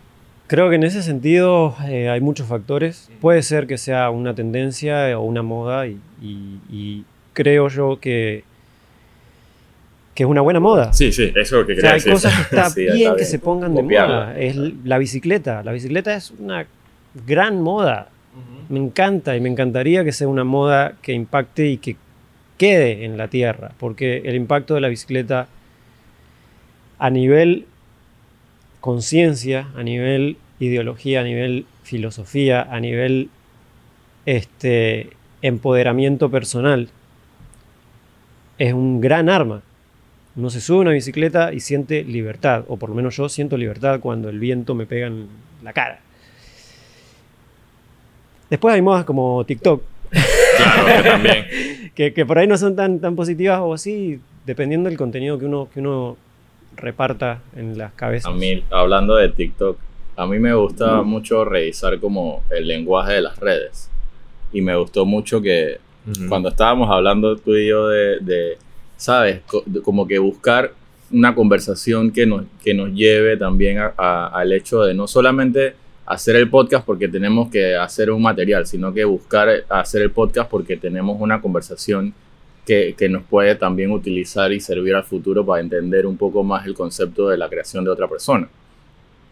Creo 0.46 0.70
que 0.70 0.76
en 0.76 0.84
ese 0.84 1.02
sentido 1.02 1.76
eh, 1.86 2.08
hay 2.08 2.22
muchos 2.22 2.46
factores. 2.46 3.10
Puede 3.20 3.42
ser 3.42 3.66
que 3.66 3.76
sea 3.76 4.08
una 4.08 4.34
tendencia 4.34 5.18
o 5.18 5.24
una 5.24 5.42
moda 5.42 5.86
y 5.86 7.04
creo 7.34 7.68
yo 7.68 7.98
que 8.00 8.44
que 10.18 10.24
es 10.24 10.28
una 10.28 10.40
buena 10.40 10.58
moda. 10.58 10.92
Sí, 10.92 11.12
sí, 11.12 11.30
eso 11.36 11.40
es 11.40 11.52
lo 11.52 11.64
que 11.64 11.76
quería 11.76 11.92
Hay 11.92 12.02
cosas 12.02 12.34
que 12.34 12.42
está, 12.56 12.74
bien, 12.74 13.14
que 13.14 13.24
se 13.24 13.38
pongan 13.38 13.72
de 13.76 13.84
moda. 13.84 14.36
Es 14.36 14.56
la 14.56 14.98
bicicleta. 14.98 15.62
La 15.62 15.70
bicicleta 15.70 16.12
es 16.12 16.32
una 16.32 16.66
gran 17.26 17.62
moda. 17.62 18.10
Me 18.68 18.78
encanta 18.78 19.34
y 19.36 19.40
me 19.40 19.48
encantaría 19.48 20.04
que 20.04 20.12
sea 20.12 20.28
una 20.28 20.44
moda 20.44 20.94
que 21.00 21.12
impacte 21.12 21.68
y 21.68 21.78
que 21.78 21.96
quede 22.58 23.04
en 23.04 23.16
la 23.16 23.28
tierra, 23.28 23.72
porque 23.78 24.22
el 24.24 24.34
impacto 24.34 24.74
de 24.74 24.80
la 24.80 24.88
bicicleta 24.88 25.48
a 26.98 27.10
nivel 27.10 27.66
conciencia, 28.80 29.68
a 29.76 29.82
nivel 29.82 30.36
ideología, 30.58 31.20
a 31.20 31.24
nivel 31.24 31.66
filosofía, 31.82 32.62
a 32.62 32.80
nivel 32.80 33.30
este, 34.26 35.10
empoderamiento 35.40 36.30
personal, 36.30 36.88
es 38.58 38.72
un 38.72 39.00
gran 39.00 39.28
arma. 39.28 39.62
Uno 40.36 40.50
se 40.50 40.60
sube 40.60 40.78
a 40.78 40.82
una 40.82 40.90
bicicleta 40.92 41.52
y 41.52 41.60
siente 41.60 42.04
libertad, 42.04 42.64
o 42.68 42.76
por 42.76 42.90
lo 42.90 42.94
menos 42.94 43.16
yo 43.16 43.28
siento 43.28 43.56
libertad 43.56 44.00
cuando 44.00 44.28
el 44.28 44.38
viento 44.38 44.74
me 44.74 44.86
pega 44.86 45.06
en 45.06 45.28
la 45.62 45.72
cara. 45.72 46.00
Después 48.50 48.74
hay 48.74 48.82
modas 48.82 49.04
como 49.04 49.44
TikTok. 49.44 49.82
Claro, 50.56 51.02
que 51.02 51.08
también. 51.08 51.46
que, 51.94 52.26
por 52.26 52.38
ahí 52.38 52.46
no 52.46 52.56
son 52.56 52.74
tan, 52.76 53.00
tan 53.00 53.14
positivas 53.16 53.60
o 53.60 53.74
así, 53.74 54.20
dependiendo 54.46 54.88
del 54.88 54.98
contenido 54.98 55.38
que 55.38 55.44
uno, 55.44 55.68
que 55.72 55.80
uno 55.80 56.16
reparta 56.76 57.40
en 57.56 57.76
las 57.76 57.92
cabezas. 57.92 58.32
A 58.32 58.34
mí, 58.34 58.62
hablando 58.70 59.16
de 59.16 59.28
TikTok, 59.28 59.78
a 60.16 60.26
mí 60.26 60.38
me 60.38 60.54
gusta 60.54 61.02
mucho 61.02 61.44
revisar 61.44 61.98
como 62.00 62.42
el 62.50 62.66
lenguaje 62.66 63.14
de 63.14 63.20
las 63.22 63.38
redes. 63.38 63.90
Y 64.52 64.62
me 64.62 64.76
gustó 64.76 65.04
mucho 65.04 65.40
que 65.42 65.78
cuando 66.28 66.48
estábamos 66.48 66.88
hablando 66.90 67.36
tú 67.36 67.54
y 67.54 67.68
yo 67.68 67.88
de 67.88 68.56
¿sabes? 68.98 69.40
Como 69.82 70.06
que 70.06 70.18
buscar 70.18 70.72
una 71.10 71.34
conversación 71.34 72.10
que 72.10 72.26
nos, 72.26 72.44
que 72.62 72.74
nos 72.74 72.90
lleve 72.92 73.38
también 73.38 73.78
al 73.96 74.52
hecho 74.52 74.82
de 74.82 74.92
no 74.92 75.06
solamente 75.06 75.74
hacer 76.08 76.36
el 76.36 76.48
podcast 76.48 76.86
porque 76.86 77.06
tenemos 77.06 77.50
que 77.50 77.76
hacer 77.76 78.10
un 78.10 78.22
material, 78.22 78.66
sino 78.66 78.94
que 78.94 79.04
buscar 79.04 79.48
hacer 79.68 80.02
el 80.02 80.10
podcast 80.10 80.50
porque 80.50 80.78
tenemos 80.78 81.20
una 81.20 81.40
conversación 81.40 82.14
que, 82.64 82.94
que, 82.96 83.08
nos 83.08 83.22
puede 83.24 83.54
también 83.54 83.90
utilizar 83.90 84.50
y 84.52 84.60
servir 84.60 84.94
al 84.94 85.04
futuro 85.04 85.44
para 85.44 85.60
entender 85.60 86.06
un 86.06 86.16
poco 86.16 86.42
más 86.42 86.66
el 86.66 86.74
concepto 86.74 87.28
de 87.28 87.36
la 87.36 87.48
creación 87.48 87.84
de 87.84 87.90
otra 87.90 88.08
persona. 88.08 88.48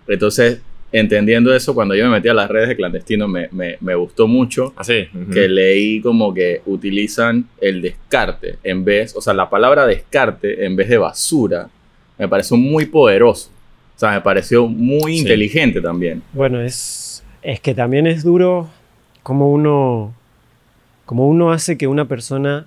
Entonces, 0.06 0.60
entendiendo 0.92 1.54
eso, 1.54 1.74
cuando 1.74 1.94
yo 1.94 2.04
me 2.04 2.10
metí 2.10 2.28
a 2.28 2.34
las 2.34 2.50
redes 2.50 2.68
de 2.68 2.76
clandestino, 2.76 3.26
me, 3.26 3.48
me, 3.52 3.78
me 3.80 3.94
gustó 3.94 4.26
mucho 4.26 4.74
ah, 4.76 4.82
que 4.84 5.48
leí 5.48 6.00
como 6.02 6.32
que 6.32 6.60
utilizan 6.66 7.48
el 7.60 7.80
descarte 7.80 8.58
en 8.62 8.84
vez, 8.84 9.16
o 9.16 9.22
sea, 9.22 9.32
la 9.32 9.48
palabra 9.48 9.86
descarte 9.86 10.64
en 10.64 10.76
vez 10.76 10.88
de 10.90 10.98
basura, 10.98 11.68
me 12.18 12.28
pareció 12.28 12.56
muy 12.56 12.84
poderoso. 12.86 13.55
O 13.96 13.98
sea, 13.98 14.12
me 14.12 14.20
pareció 14.20 14.66
muy 14.68 15.18
inteligente 15.18 15.80
también. 15.80 16.22
Bueno, 16.34 16.60
es, 16.60 17.24
es 17.42 17.60
que 17.60 17.74
también 17.74 18.06
es 18.06 18.22
duro 18.22 18.68
como 19.22 19.50
uno, 19.50 20.14
como 21.06 21.26
uno 21.26 21.50
hace 21.50 21.78
que 21.78 21.86
una 21.86 22.04
persona 22.04 22.66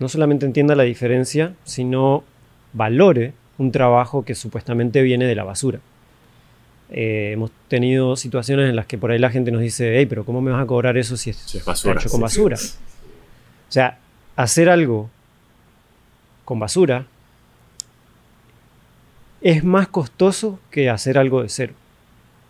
no 0.00 0.08
solamente 0.08 0.46
entienda 0.46 0.74
la 0.74 0.82
diferencia, 0.82 1.54
sino 1.62 2.24
valore 2.72 3.34
un 3.56 3.70
trabajo 3.70 4.24
que 4.24 4.34
supuestamente 4.34 5.00
viene 5.02 5.26
de 5.26 5.36
la 5.36 5.44
basura. 5.44 5.78
Eh, 6.90 7.30
hemos 7.32 7.52
tenido 7.68 8.16
situaciones 8.16 8.68
en 8.68 8.76
las 8.76 8.86
que 8.86 8.98
por 8.98 9.12
ahí 9.12 9.18
la 9.20 9.30
gente 9.30 9.52
nos 9.52 9.62
dice, 9.62 9.96
hey, 9.96 10.06
pero 10.06 10.24
¿cómo 10.24 10.40
me 10.40 10.50
vas 10.50 10.62
a 10.62 10.66
cobrar 10.66 10.96
eso 10.96 11.16
si 11.16 11.30
es, 11.30 11.64
basura, 11.64 12.00
hecho 12.00 12.10
con 12.10 12.20
basura? 12.20 12.56
O 12.56 13.72
sea, 13.72 13.98
hacer 14.34 14.68
algo 14.68 15.08
con 16.44 16.58
basura 16.58 17.06
es 19.44 19.62
más 19.62 19.88
costoso 19.88 20.58
que 20.70 20.88
hacer 20.88 21.18
algo 21.18 21.42
de 21.42 21.50
cero. 21.50 21.74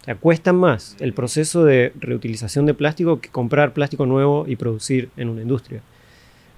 O 0.01 0.05
sea, 0.05 0.15
cuesta 0.15 0.53
más 0.53 0.97
el 1.01 1.13
proceso 1.13 1.65
de 1.65 1.93
reutilización 1.99 2.67
de 2.67 2.75
plástico 2.75 3.21
que 3.21 3.31
comprar 3.31 3.73
plástico 3.73 4.07
nuevo 4.07 4.45
y 4.47 4.55
producir 4.55 5.11
en 5.17 5.29
una 5.29 5.43
industria. 5.43 5.81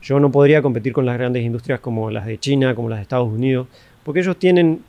Yo 0.02 0.21
no 0.21 0.31
podría 0.31 0.61
competir 0.61 0.93
con 0.93 1.07
las 1.07 1.16
grandes 1.16 1.43
industrias 1.43 1.81
como 1.81 2.11
las 2.11 2.26
de 2.26 2.38
China, 2.38 2.75
como 2.75 2.90
las 2.90 2.99
de 2.99 3.05
Estados 3.05 3.33
Unidos, 3.33 3.66
porque 4.05 4.21
ellos 4.21 4.37
tienen 4.38 4.83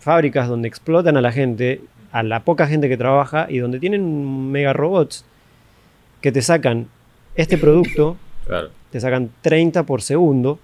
fábricas 0.00 0.48
donde 0.48 0.66
explotan 0.66 1.16
a 1.16 1.20
la 1.20 1.30
gente 1.30 1.80
a 2.10 2.24
la 2.24 2.40
poca 2.40 2.66
gente 2.66 2.88
que 2.88 2.96
trabaja 2.96 3.46
y 3.48 3.58
donde 3.58 3.78
tienen 3.78 4.50
mega 4.50 4.72
robots 4.72 5.24
que 6.20 6.32
te 6.32 6.42
sacan 6.42 6.88
este 7.36 7.56
producto, 7.56 8.16
te 8.90 9.00
sacan 9.00 9.30
30 9.42 9.84
por 9.84 10.02
segundo, 10.02 10.58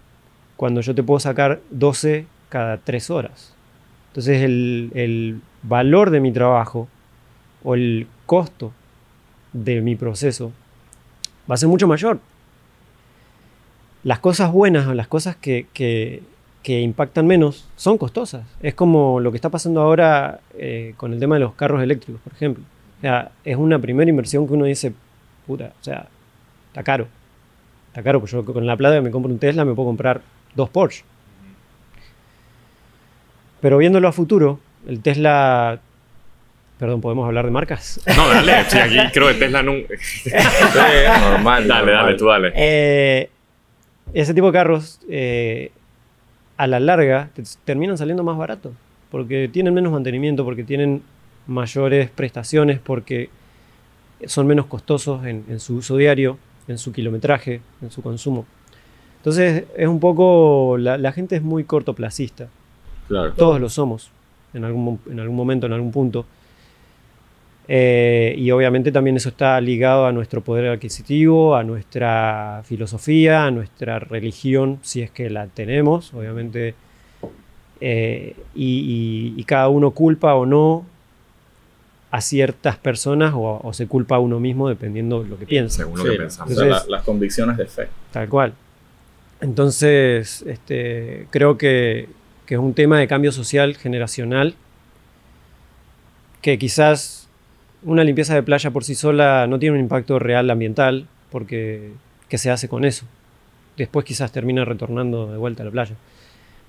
cuando 0.56 0.80
yo 0.80 0.92
te 0.92 1.04
puedo 1.04 1.20
sacar 1.20 1.60
12 1.70 2.26
cada 2.48 2.78
3 2.78 3.10
horas. 3.10 3.51
Entonces 4.12 4.42
el, 4.42 5.40
valor 5.62 6.10
de 6.10 6.20
mi 6.20 6.32
trabajo 6.32 6.86
o 7.64 7.74
el 7.74 8.06
costo 8.26 8.72
de 9.54 9.80
mi 9.80 9.96
proceso 9.96 10.52
va 11.50 11.54
a 11.54 11.56
ser 11.56 11.68
mucho 11.68 11.86
mayor. 11.86 12.18
Las 14.02 14.18
cosas 14.18 14.52
buenas 14.52 14.86
o 14.86 14.92
las 14.92 15.06
cosas 15.06 15.36
que, 15.36 15.66
que 15.72 16.80
impactan 16.80 17.26
menos 17.26 17.68
son 17.76 17.96
costosas. 17.96 18.44
Es 18.60 18.74
como 18.74 19.18
lo 19.20 19.30
que 19.30 19.36
está 19.36 19.48
pasando 19.48 19.80
ahora 19.80 20.40
eh, 20.58 20.92
con 20.98 21.14
el 21.14 21.20
tema 21.20 21.36
de 21.36 21.40
los 21.40 21.54
carros 21.54 21.82
eléctricos, 21.82 22.20
por 22.20 22.34
ejemplo. 22.34 22.64
O 22.98 23.00
sea, 23.00 23.32
es 23.44 23.56
una 23.56 23.78
primera 23.78 24.10
inversión 24.10 24.46
que 24.46 24.52
uno 24.52 24.66
dice, 24.66 24.92
puta, 25.46 25.72
o 25.80 25.84
sea, 25.84 26.06
está 26.68 26.82
caro. 26.82 27.08
Está 27.88 28.02
caro, 28.02 28.20
pues 28.20 28.32
yo 28.32 28.44
con 28.44 28.66
la 28.66 28.76
plata 28.76 28.96
que 28.96 29.00
me 29.00 29.10
compro 29.10 29.32
un 29.32 29.38
Tesla 29.38 29.64
me 29.64 29.74
puedo 29.74 29.88
comprar 29.88 30.20
dos 30.54 30.68
Porsche. 30.68 31.04
Pero 33.62 33.78
viéndolo 33.78 34.08
a 34.08 34.12
futuro, 34.12 34.60
el 34.86 35.00
Tesla 35.00 35.80
Perdón, 36.78 37.00
¿podemos 37.00 37.24
hablar 37.28 37.44
de 37.44 37.52
marcas? 37.52 38.00
No, 38.16 38.28
dale, 38.28 38.64
sí, 38.68 38.76
aquí 38.76 38.98
creo 39.12 39.28
que 39.28 39.34
Tesla 39.34 39.62
no... 39.62 39.72
normal. 41.30 41.68
Dale, 41.68 41.92
dale, 41.92 42.14
tú 42.16 42.26
dale. 42.26 42.52
Eh, 42.56 43.30
ese 44.12 44.34
tipo 44.34 44.48
de 44.48 44.52
carros 44.52 45.00
eh, 45.08 45.70
a 46.56 46.66
la 46.66 46.80
larga 46.80 47.30
terminan 47.64 47.96
saliendo 47.96 48.24
más 48.24 48.36
baratos, 48.36 48.72
porque 49.12 49.48
tienen 49.48 49.74
menos 49.74 49.92
mantenimiento, 49.92 50.44
porque 50.44 50.64
tienen 50.64 51.02
mayores 51.46 52.10
prestaciones, 52.10 52.80
porque 52.80 53.30
son 54.26 54.48
menos 54.48 54.66
costosos 54.66 55.24
en, 55.24 55.60
su 55.60 55.76
uso 55.76 55.96
diario, 55.96 56.36
en 56.68 56.78
su 56.78 56.92
kilometraje, 56.92 57.60
en 57.80 57.90
su 57.92 58.02
consumo. 58.02 58.44
Entonces 59.18 59.64
es 59.76 59.86
un 59.86 60.00
poco, 60.00 60.76
la, 60.78 61.12
gente 61.12 61.36
es 61.36 61.42
muy 61.42 61.62
cortoplacista. 61.62 62.48
Claro. 63.12 63.34
Todos 63.34 63.60
lo 63.60 63.68
somos, 63.68 64.10
en 64.54 64.64
algún, 64.64 64.98
en 65.10 65.20
algún 65.20 65.36
momento, 65.36 65.66
en 65.66 65.74
algún 65.74 65.92
punto. 65.92 66.24
Eh, 67.68 68.34
y 68.38 68.50
obviamente 68.50 68.90
también 68.90 69.16
eso 69.16 69.28
está 69.28 69.60
ligado 69.60 70.06
a 70.06 70.12
nuestro 70.12 70.40
poder 70.40 70.68
adquisitivo, 70.68 71.54
a 71.54 71.62
nuestra 71.62 72.62
filosofía, 72.64 73.44
a 73.44 73.50
nuestra 73.50 73.98
religión, 73.98 74.78
si 74.80 75.02
es 75.02 75.10
que 75.10 75.28
la 75.28 75.46
tenemos, 75.46 76.14
obviamente. 76.14 76.74
Eh, 77.80 78.34
y, 78.54 79.44
cada 79.44 79.68
uno 79.68 79.90
culpa 79.90 80.34
o 80.34 80.46
no 80.46 80.86
a 82.10 82.20
ciertas 82.22 82.78
personas 82.78 83.34
o, 83.36 83.70
se 83.74 83.86
culpa 83.88 84.16
a 84.16 84.18
uno 84.20 84.40
mismo 84.40 84.70
dependiendo 84.70 85.22
de 85.22 85.28
lo 85.28 85.38
que 85.38 85.44
piensa. 85.44 85.82
Según 85.82 85.98
lo 85.98 86.04
que 86.04 86.16
pensamos. 86.16 86.88
las 86.88 87.02
convicciones 87.02 87.58
de 87.58 87.66
fe. 87.66 87.88
Tal 88.10 88.30
cual. 88.30 88.54
Entonces, 89.42 90.42
este, 90.46 91.26
creo 91.30 91.58
que, 91.58 92.08
que 92.46 92.54
es 92.54 92.60
un 92.60 92.74
tema 92.74 92.98
de 92.98 93.06
cambio 93.06 93.32
social 93.32 93.76
generacional 93.76 94.54
que 96.40 96.58
quizás 96.58 97.28
una 97.84 98.04
limpieza 98.04 98.34
de 98.34 98.42
playa 98.42 98.70
por 98.70 98.84
sí 98.84 98.94
sola 98.94 99.46
no 99.46 99.58
tiene 99.58 99.76
un 99.76 99.80
impacto 99.80 100.18
real 100.18 100.50
ambiental, 100.50 101.06
porque 101.30 101.92
¿qué 102.28 102.38
se 102.38 102.50
hace 102.50 102.68
con 102.68 102.84
eso? 102.84 103.06
Después 103.76 104.04
quizás 104.04 104.32
termina 104.32 104.64
retornando 104.64 105.30
de 105.30 105.38
vuelta 105.38 105.62
a 105.62 105.66
la 105.66 105.72
playa. 105.72 105.94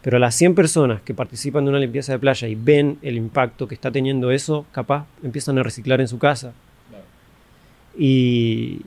Pero 0.01 0.19
las 0.19 0.35
100 0.35 0.55
personas 0.55 1.01
que 1.01 1.13
participan 1.13 1.63
de 1.63 1.69
una 1.69 1.79
limpieza 1.79 2.11
de 2.11 2.19
playa 2.19 2.47
y 2.47 2.55
ven 2.55 2.97
el 3.01 3.15
impacto 3.15 3.67
que 3.67 3.75
está 3.75 3.91
teniendo 3.91 4.31
eso, 4.31 4.65
capaz 4.71 5.05
empiezan 5.23 5.57
a 5.57 5.63
reciclar 5.63 6.01
en 6.01 6.07
su 6.07 6.19
casa. 6.19 6.53
Y, 7.97 8.81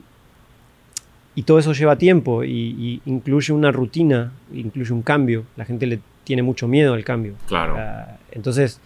y 1.33 1.43
todo 1.43 1.59
eso 1.59 1.73
lleva 1.73 1.97
tiempo 1.97 2.43
y, 2.43 3.01
incluye 3.05 3.53
una 3.53 3.71
rutina, 3.71 4.31
incluye 4.53 4.91
un 4.91 5.01
cambio. 5.01 5.45
La 5.55 5.65
gente 5.65 5.85
le 5.87 5.99
tiene 6.27 6.43
mucho 6.43 6.67
miedo 6.67 6.93
al 6.93 7.05
cambio. 7.05 7.35
Claro. 7.47 7.75
Ah, 7.77 8.17
entonces, 8.31 8.81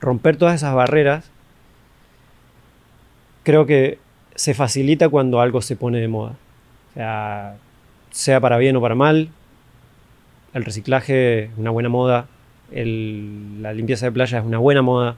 romper 0.00 0.38
todas 0.38 0.54
esas 0.54 0.74
barreras 0.74 1.30
creo 3.42 3.66
que 3.66 3.98
se 4.34 4.54
facilita 4.54 5.10
cuando 5.10 5.42
algo 5.42 5.60
se 5.60 5.76
pone 5.76 6.00
de 6.00 6.08
moda. 6.08 6.36
O 6.90 6.94
sea, 6.94 7.56
sea 8.10 8.40
para 8.40 8.56
bien 8.56 8.74
o 8.76 8.80
para 8.80 8.94
mal, 8.94 9.28
el 10.54 10.64
reciclaje 10.64 11.44
es 11.44 11.50
una 11.58 11.70
buena 11.70 11.90
moda, 11.90 12.28
la 12.72 13.72
limpieza 13.74 14.06
de 14.06 14.12
playa 14.12 14.38
es 14.38 14.44
una 14.44 14.56
buena 14.56 14.80
moda 14.80 15.16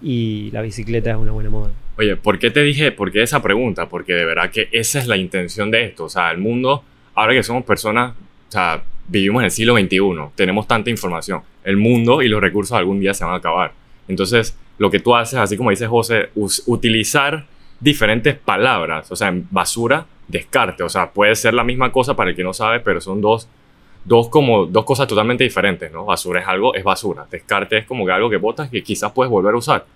y 0.00 0.50
la 0.52 0.62
bicicleta 0.62 1.10
es 1.10 1.16
una 1.16 1.32
buena 1.32 1.50
moda. 1.50 1.70
Oye, 1.98 2.16
¿por 2.16 2.38
qué 2.38 2.50
te 2.50 2.62
dije, 2.62 2.92
por 2.92 3.12
qué 3.12 3.22
esa 3.22 3.42
pregunta? 3.42 3.90
Porque 3.90 4.14
de 4.14 4.24
verdad 4.24 4.50
que 4.50 4.70
esa 4.72 4.98
es 4.98 5.06
la 5.06 5.18
intención 5.18 5.70
de 5.70 5.84
esto. 5.84 6.04
O 6.04 6.08
sea, 6.08 6.30
el 6.30 6.38
mundo, 6.38 6.82
ahora 7.14 7.34
que 7.34 7.42
somos 7.42 7.64
personas, 7.64 8.12
o 8.12 8.52
sea, 8.52 8.82
vivimos 9.08 9.40
en 9.40 9.46
el 9.46 9.50
siglo 9.50 9.76
XXI, 9.76 9.98
tenemos 10.34 10.66
tanta 10.68 10.90
información. 10.90 11.42
El 11.64 11.76
mundo 11.76 12.22
y 12.22 12.28
los 12.28 12.40
recursos 12.40 12.76
algún 12.76 13.00
día 13.00 13.14
se 13.14 13.24
van 13.24 13.34
a 13.34 13.38
acabar. 13.38 13.72
Entonces, 14.06 14.56
lo 14.78 14.90
que 14.90 15.00
tú 15.00 15.14
haces, 15.14 15.38
así 15.38 15.56
como 15.56 15.70
dice 15.70 15.86
José, 15.86 16.30
utilizar 16.66 17.46
diferentes 17.80 18.36
palabras. 18.36 19.10
O 19.10 19.16
sea, 19.16 19.34
basura, 19.50 20.06
descarte. 20.26 20.82
O 20.82 20.88
sea, 20.88 21.10
puede 21.10 21.34
ser 21.34 21.54
la 21.54 21.64
misma 21.64 21.92
cosa 21.92 22.14
para 22.14 22.30
el 22.30 22.36
que 22.36 22.44
no 22.44 22.52
sabe, 22.52 22.80
pero 22.80 23.00
son 23.00 23.20
dos, 23.20 23.48
dos, 24.04 24.28
como, 24.28 24.66
dos 24.66 24.84
cosas 24.84 25.06
totalmente 25.06 25.44
diferentes, 25.44 25.90
¿no? 25.92 26.04
Basura 26.04 26.40
es 26.40 26.48
algo, 26.48 26.74
es 26.74 26.84
basura. 26.84 27.26
Descarte 27.30 27.78
es 27.78 27.86
como 27.86 28.06
que 28.06 28.12
algo 28.12 28.30
que 28.30 28.36
botas 28.36 28.70
que 28.70 28.82
quizás 28.82 29.12
puedes 29.12 29.30
volver 29.30 29.54
a 29.54 29.58
usar. 29.58 29.86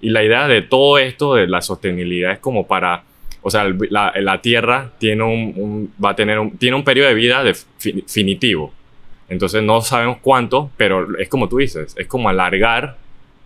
Y 0.00 0.10
la 0.10 0.24
idea 0.24 0.48
de 0.48 0.62
todo 0.62 0.98
esto, 0.98 1.34
de 1.34 1.46
la 1.46 1.62
sostenibilidad, 1.62 2.32
es 2.32 2.38
como 2.38 2.66
para... 2.66 3.04
O 3.42 3.50
sea, 3.50 3.64
la, 3.90 4.12
la 4.16 4.40
Tierra 4.40 4.92
tiene 4.98 5.22
un, 5.24 5.92
va 6.02 6.10
a 6.10 6.16
tener 6.16 6.38
un, 6.38 6.56
tiene 6.56 6.76
un 6.76 6.84
periodo 6.84 7.08
de 7.08 7.14
vida 7.14 7.42
definitivo. 7.42 8.72
Entonces 9.28 9.62
no 9.62 9.80
sabemos 9.80 10.18
cuánto, 10.20 10.70
pero 10.76 11.18
es 11.18 11.28
como 11.28 11.48
tú 11.48 11.58
dices, 11.58 11.94
es 11.96 12.06
como 12.06 12.28
alargar 12.28 12.96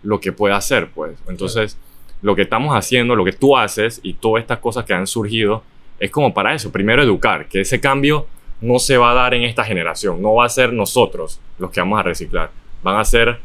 lo 0.03 0.19
que 0.19 0.31
puede 0.31 0.53
hacer, 0.53 0.89
pues. 0.93 1.17
Entonces, 1.27 1.77
lo 2.21 2.35
que 2.35 2.43
estamos 2.43 2.75
haciendo, 2.75 3.15
lo 3.15 3.25
que 3.25 3.31
tú 3.31 3.57
haces 3.57 3.99
y 4.03 4.13
todas 4.13 4.41
estas 4.41 4.59
cosas 4.59 4.85
que 4.85 4.93
han 4.93 5.07
surgido, 5.07 5.63
es 5.99 6.11
como 6.11 6.33
para 6.33 6.53
eso. 6.53 6.71
Primero 6.71 7.01
educar, 7.01 7.47
que 7.47 7.61
ese 7.61 7.79
cambio 7.79 8.27
no 8.61 8.79
se 8.79 8.97
va 8.97 9.11
a 9.11 9.13
dar 9.13 9.33
en 9.33 9.43
esta 9.43 9.63
generación, 9.63 10.21
no 10.21 10.35
va 10.35 10.45
a 10.45 10.49
ser 10.49 10.73
nosotros 10.73 11.39
los 11.59 11.71
que 11.71 11.79
vamos 11.79 11.99
a 11.99 12.03
reciclar, 12.03 12.49
van 12.83 12.99
a 12.99 13.05
ser 13.05 13.39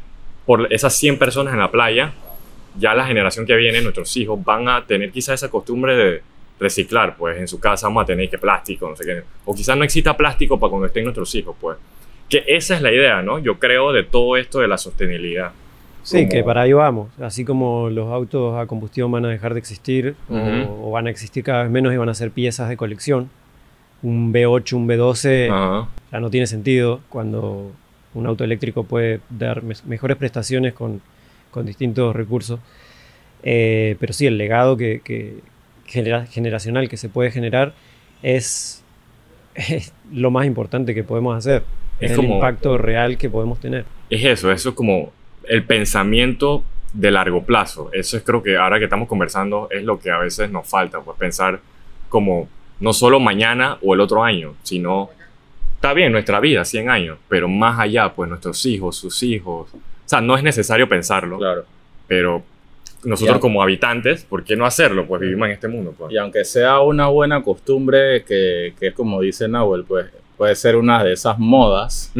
por 0.46 0.72
esas 0.72 0.94
100 0.94 1.18
personas 1.18 1.52
en 1.52 1.60
la 1.60 1.70
playa, 1.70 2.12
ya 2.78 2.94
la 2.94 3.06
generación 3.06 3.46
que 3.46 3.54
viene, 3.54 3.82
nuestros 3.82 4.16
hijos, 4.16 4.42
van 4.42 4.68
a 4.68 4.86
tener 4.86 5.12
quizás 5.12 5.34
esa 5.34 5.50
costumbre 5.50 5.94
de 5.94 6.22
reciclar, 6.62 7.16
pues 7.16 7.38
en 7.38 7.48
su 7.48 7.60
casa 7.60 7.88
vamos 7.88 8.04
a 8.04 8.06
tener 8.06 8.30
que 8.30 8.38
plástico, 8.38 8.88
no 8.88 8.96
sé 8.96 9.04
qué, 9.04 9.22
o 9.44 9.54
quizás 9.54 9.76
no 9.76 9.84
exista 9.84 10.16
plástico 10.16 10.58
para 10.58 10.70
cuando 10.70 10.86
estén 10.86 11.04
nuestros 11.04 11.34
hijos, 11.34 11.54
pues. 11.60 11.76
Que 12.28 12.44
esa 12.46 12.76
es 12.76 12.82
la 12.82 12.90
idea, 12.90 13.20
¿no? 13.20 13.38
Yo 13.38 13.58
creo 13.58 13.92
de 13.92 14.04
todo 14.04 14.38
esto 14.38 14.60
de 14.60 14.68
la 14.68 14.78
sostenibilidad. 14.78 15.52
Sí, 16.02 16.28
que 16.28 16.42
para 16.42 16.62
ahí 16.62 16.72
vamos. 16.72 17.10
Así 17.20 17.44
como 17.44 17.88
los 17.88 18.10
autos 18.10 18.58
a 18.58 18.66
combustión 18.66 19.10
van 19.12 19.24
a 19.24 19.28
dejar 19.28 19.52
de 19.54 19.60
existir 19.60 20.16
o, 20.28 20.90
van 20.90 21.06
a 21.06 21.10
existir 21.10 21.44
cada 21.44 21.62
vez 21.62 21.70
menos 21.70 21.92
y 21.92 21.96
van 21.96 22.08
a 22.08 22.14
ser 22.14 22.30
piezas 22.30 22.68
de 22.68 22.76
colección. 22.76 23.30
Un 24.02 24.32
V8, 24.32 24.72
un 24.72 24.88
V12 24.88 25.86
ya 26.10 26.20
no 26.20 26.30
tiene 26.30 26.46
sentido 26.46 27.00
cuando 27.08 27.70
un 28.14 28.26
auto 28.26 28.44
eléctrico 28.44 28.84
puede 28.84 29.20
dar 29.30 29.62
mejores 29.62 30.16
prestaciones 30.16 30.74
con, 30.74 31.00
distintos 31.64 32.14
recursos. 32.16 32.60
Eh, 33.44 33.96
pero 34.00 34.12
sí, 34.12 34.26
el 34.26 34.38
legado 34.38 34.76
que, 34.76 35.40
generacional 35.92 36.88
que 36.88 36.96
se 36.96 37.08
puede 37.08 37.30
generar 37.30 37.74
es, 38.22 38.82
lo 40.12 40.30
más 40.30 40.46
importante 40.46 40.94
que 40.94 41.04
podemos 41.04 41.36
hacer. 41.36 41.62
Es, 42.00 42.12
el 42.12 42.24
impacto 42.24 42.78
real 42.78 43.16
que 43.18 43.30
podemos 43.30 43.60
tener. 43.60 43.84
Es 44.10 44.24
eso, 44.24 44.50
eso 44.50 44.70
es 44.70 44.74
como 44.74 45.12
el 45.44 45.64
pensamiento 45.64 46.64
de 46.92 47.10
largo 47.10 47.44
plazo. 47.44 47.90
Eso 47.92 48.16
es 48.16 48.22
creo 48.22 48.42
que 48.42 48.56
ahora 48.56 48.78
que 48.78 48.84
estamos 48.84 49.08
conversando 49.08 49.68
es 49.70 49.84
lo 49.84 50.00
que 50.00 50.10
a 50.10 50.18
veces 50.18 50.50
nos 50.50 50.68
falta, 50.68 51.00
pues 51.00 51.16
pensar 51.16 51.60
como 52.08 52.48
no 52.80 52.92
solo 52.92 53.20
mañana 53.20 53.78
o 53.82 53.94
el 53.94 54.00
otro 54.00 54.24
año, 54.24 54.54
sino 54.62 55.10
está 55.74 55.94
bien 55.94 56.12
nuestra 56.12 56.40
vida, 56.40 56.64
100 56.64 56.90
años, 56.90 57.18
pero 57.28 57.48
más 57.48 57.78
allá, 57.78 58.12
pues 58.12 58.28
nuestros 58.28 58.64
hijos, 58.66 58.96
sus 58.96 59.22
hijos. 59.22 59.72
O 59.72 59.78
sea, 60.04 60.20
no 60.20 60.36
es 60.36 60.42
necesario 60.42 60.88
pensarlo. 60.88 61.38
Claro. 61.38 61.64
Pero 62.06 62.42
nosotros 63.04 63.38
como 63.38 63.62
habitantes, 63.62 64.24
¿por 64.24 64.44
qué 64.44 64.56
no 64.56 64.64
hacerlo? 64.64 65.06
Pues 65.06 65.20
vivimos 65.20 65.46
en 65.46 65.52
este 65.52 65.68
mundo. 65.68 65.94
Pues. 65.96 66.12
Y 66.12 66.18
aunque 66.18 66.44
sea 66.44 66.80
una 66.80 67.08
buena 67.08 67.42
costumbre 67.42 68.24
que, 68.24 68.74
que 68.78 68.88
es 68.88 68.94
como 68.94 69.20
dice 69.20 69.48
Nahuel, 69.48 69.84
pues 69.84 70.06
puede 70.36 70.56
ser 70.56 70.76
una 70.76 71.04
de 71.04 71.12
esas 71.12 71.38
modas 71.38 72.12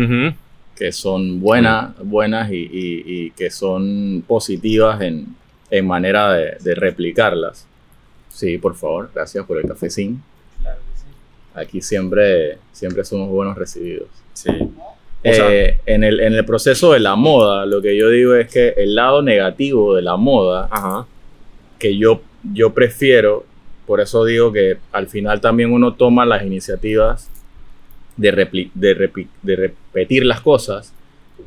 que 0.76 0.92
son 0.92 1.40
buenas, 1.40 1.92
buenas 1.98 2.50
y, 2.52 3.30
que 3.32 3.50
son 3.50 4.22
positivas 4.26 5.00
en, 5.00 5.36
manera 5.86 6.32
de, 6.32 6.74
replicarlas. 6.74 7.66
Sí, 8.28 8.58
por 8.58 8.74
favor, 8.76 9.10
gracias 9.14 9.44
por 9.44 9.58
el 9.58 9.66
cafecín. 9.66 10.22
Aquí 11.54 11.82
siempre, 11.82 12.58
siempre 12.72 13.04
somos 13.04 13.28
buenos 13.28 13.56
recibidos. 13.56 14.08
Sí. 14.34 14.50
Eh, 15.24 15.78
en, 15.86 16.02
el, 16.02 16.20
en, 16.20 16.32
el, 16.34 16.44
proceso 16.44 16.92
de 16.92 17.00
la 17.00 17.14
moda, 17.14 17.64
lo 17.64 17.80
que 17.80 17.96
yo 17.96 18.08
digo 18.08 18.34
es 18.34 18.50
que 18.50 18.74
el 18.76 18.96
lado 18.96 19.22
negativo 19.22 19.94
de 19.94 20.02
la 20.02 20.16
moda, 20.16 20.68
que 21.78 21.96
yo, 21.96 22.22
yo 22.52 22.74
prefiero, 22.74 23.44
por 23.86 24.00
eso 24.00 24.24
digo 24.24 24.52
que 24.52 24.78
al 24.90 25.08
final 25.08 25.40
también 25.40 25.72
uno 25.72 25.94
toma 25.94 26.24
las 26.24 26.44
iniciativas 26.44 27.30
de, 28.16 28.70
de, 28.74 29.56
repetir 29.56 30.26
las 30.26 30.40
cosas 30.40 30.92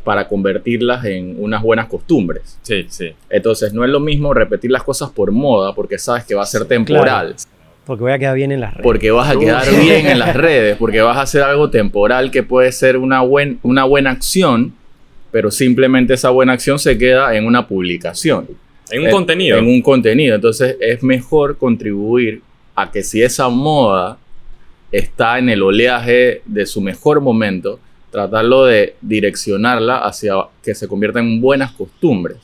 para 0.04 0.28
convertirlas 0.28 1.04
en 1.06 1.36
unas 1.40 1.62
buenas 1.62 1.88
costumbres. 1.88 2.58
Sí, 2.62 2.86
sí. 2.90 3.14
Entonces 3.30 3.74
no 3.74 3.84
es 3.84 3.90
lo 3.90 4.00
mismo 4.00 4.34
repetir 4.34 4.72
las 4.72 4.84
cosas 4.84 5.10
por 5.10 5.32
moda 5.32 5.74
porque 5.74 5.98
sabes 5.98 6.26
que 6.26 6.36
va 6.36 6.44
a 6.44 6.48
ser 6.48 6.66
temporal. 6.66 7.36
Porque 7.86 8.04
voy 8.04 8.12
a 8.12 8.20
quedar 8.20 8.36
bien 8.36 8.52
en 8.52 8.60
las 8.60 8.74
redes. 8.74 8.84
Porque 8.84 9.12
vas 9.12 9.30
a 9.30 9.40
quedar 9.40 9.80
bien 9.80 10.08
en 10.08 10.20
las 10.20 10.36
redes, 10.36 10.78
porque 10.78 11.02
vas 11.02 11.18
a 11.18 11.22
hacer 11.22 11.44
algo 11.44 11.70
temporal 11.70 12.32
que 12.32 12.44
puede 12.44 12.72
ser 12.72 12.98
una, 12.98 13.22
buen, 13.22 13.60
una 13.64 13.84
buena 13.84 14.12
acción, 14.12 14.74
pero 15.32 15.52
simplemente 15.52 16.14
esa 16.14 16.30
buena 16.30 16.54
acción 16.54 16.80
se 16.80 16.98
queda 16.98 17.36
en 17.36 17.46
una 17.46 17.68
publicación. 17.68 18.48
En 18.92 19.04
un 19.04 19.12
contenido. 19.12 19.58
En 19.58 19.68
un 19.68 19.82
contenido. 19.82 20.36
Entonces 20.36 20.78
es 20.80 21.04
mejor 21.04 21.58
contribuir 21.58 22.42
a 22.76 22.92
que 22.92 23.04
si 23.04 23.22
esa 23.22 23.50
moda 23.50 24.18
está 24.92 25.40
en 25.40 25.50
el 25.50 25.64
oleaje 25.64 26.42
de 26.46 26.66
su 26.66 26.82
mejor 26.82 27.22
momento, 27.22 27.80
tratarlo 28.12 28.66
de 28.66 28.96
direccionarla 29.02 29.98
hacia 29.98 30.36
que 30.64 30.74
se 30.76 30.88
convierta 30.88 31.20
en 31.20 31.42
buenas 31.42 31.72
costumbres. 31.72 32.38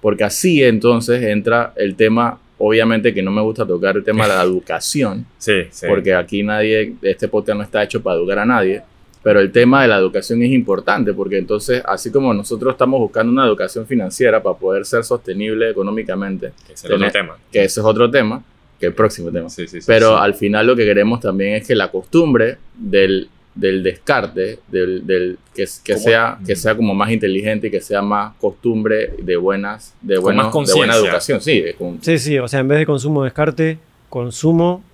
Porque 0.00 0.24
así 0.24 0.62
entonces 0.62 1.22
entra 1.22 1.72
el 1.76 1.96
tema, 1.96 2.38
obviamente 2.58 3.12
que 3.12 3.22
no 3.22 3.30
me 3.30 3.42
gusta 3.42 3.66
tocar 3.66 3.96
el 3.96 4.04
tema 4.04 4.26
de 4.26 4.34
la 4.34 4.42
educación, 4.44 5.26
sí, 5.38 5.64
sí. 5.70 5.86
porque 5.88 6.14
aquí 6.14 6.42
nadie, 6.42 6.94
este 7.02 7.28
podcast 7.28 7.58
no 7.58 7.64
está 7.64 7.82
hecho 7.82 8.02
para 8.02 8.16
educar 8.16 8.38
a 8.40 8.46
nadie, 8.46 8.82
pero 9.22 9.40
el 9.40 9.50
tema 9.50 9.82
de 9.82 9.88
la 9.88 9.96
educación 9.96 10.40
es 10.42 10.52
importante, 10.52 11.12
porque 11.12 11.38
entonces, 11.38 11.82
así 11.84 12.12
como 12.12 12.32
nosotros 12.32 12.74
estamos 12.74 13.00
buscando 13.00 13.32
una 13.32 13.44
educación 13.44 13.86
financiera 13.86 14.42
para 14.42 14.56
poder 14.56 14.84
ser 14.84 15.02
sostenible 15.02 15.68
económicamente, 15.68 16.52
que 16.64 16.74
ese 16.74 16.86
es 16.86 16.92
otro 16.92 17.10
tema. 17.10 17.36
Que 17.50 17.64
ese 17.64 17.80
es 17.80 17.86
otro 17.86 18.10
tema 18.10 18.44
que 18.78 18.86
el 18.86 18.94
próximo 18.94 19.30
tema. 19.30 19.48
Pero 19.86 20.16
al 20.16 20.34
final 20.34 20.66
lo 20.66 20.76
que 20.76 20.84
queremos 20.84 21.20
también 21.20 21.54
es 21.54 21.66
que 21.66 21.74
la 21.74 21.90
costumbre 21.90 22.58
del, 22.76 23.28
del 23.56 23.82
descarte, 23.82 24.60
del, 24.68 25.06
del 25.06 25.38
que, 25.54 25.64
que 25.82 25.96
sea, 25.96 26.38
que 26.46 26.54
sea 26.54 26.76
como 26.76 26.94
más 26.94 27.10
inteligente 27.10 27.68
y 27.68 27.70
que 27.70 27.80
sea 27.80 28.02
más 28.02 28.34
costumbre 28.36 29.14
de 29.18 29.36
buenas, 29.36 29.94
de, 30.02 30.18
buenas, 30.18 30.52
de 30.52 30.74
buena 30.74 30.94
educación. 30.94 31.40
Sí, 31.40 31.64
sí, 32.02 32.18
sí, 32.18 32.38
o 32.38 32.46
sea, 32.46 32.60
en 32.60 32.68
vez 32.68 32.78
de 32.78 32.86
consumo 32.86 33.24
descarte, 33.24 33.78
consumo 34.10 34.84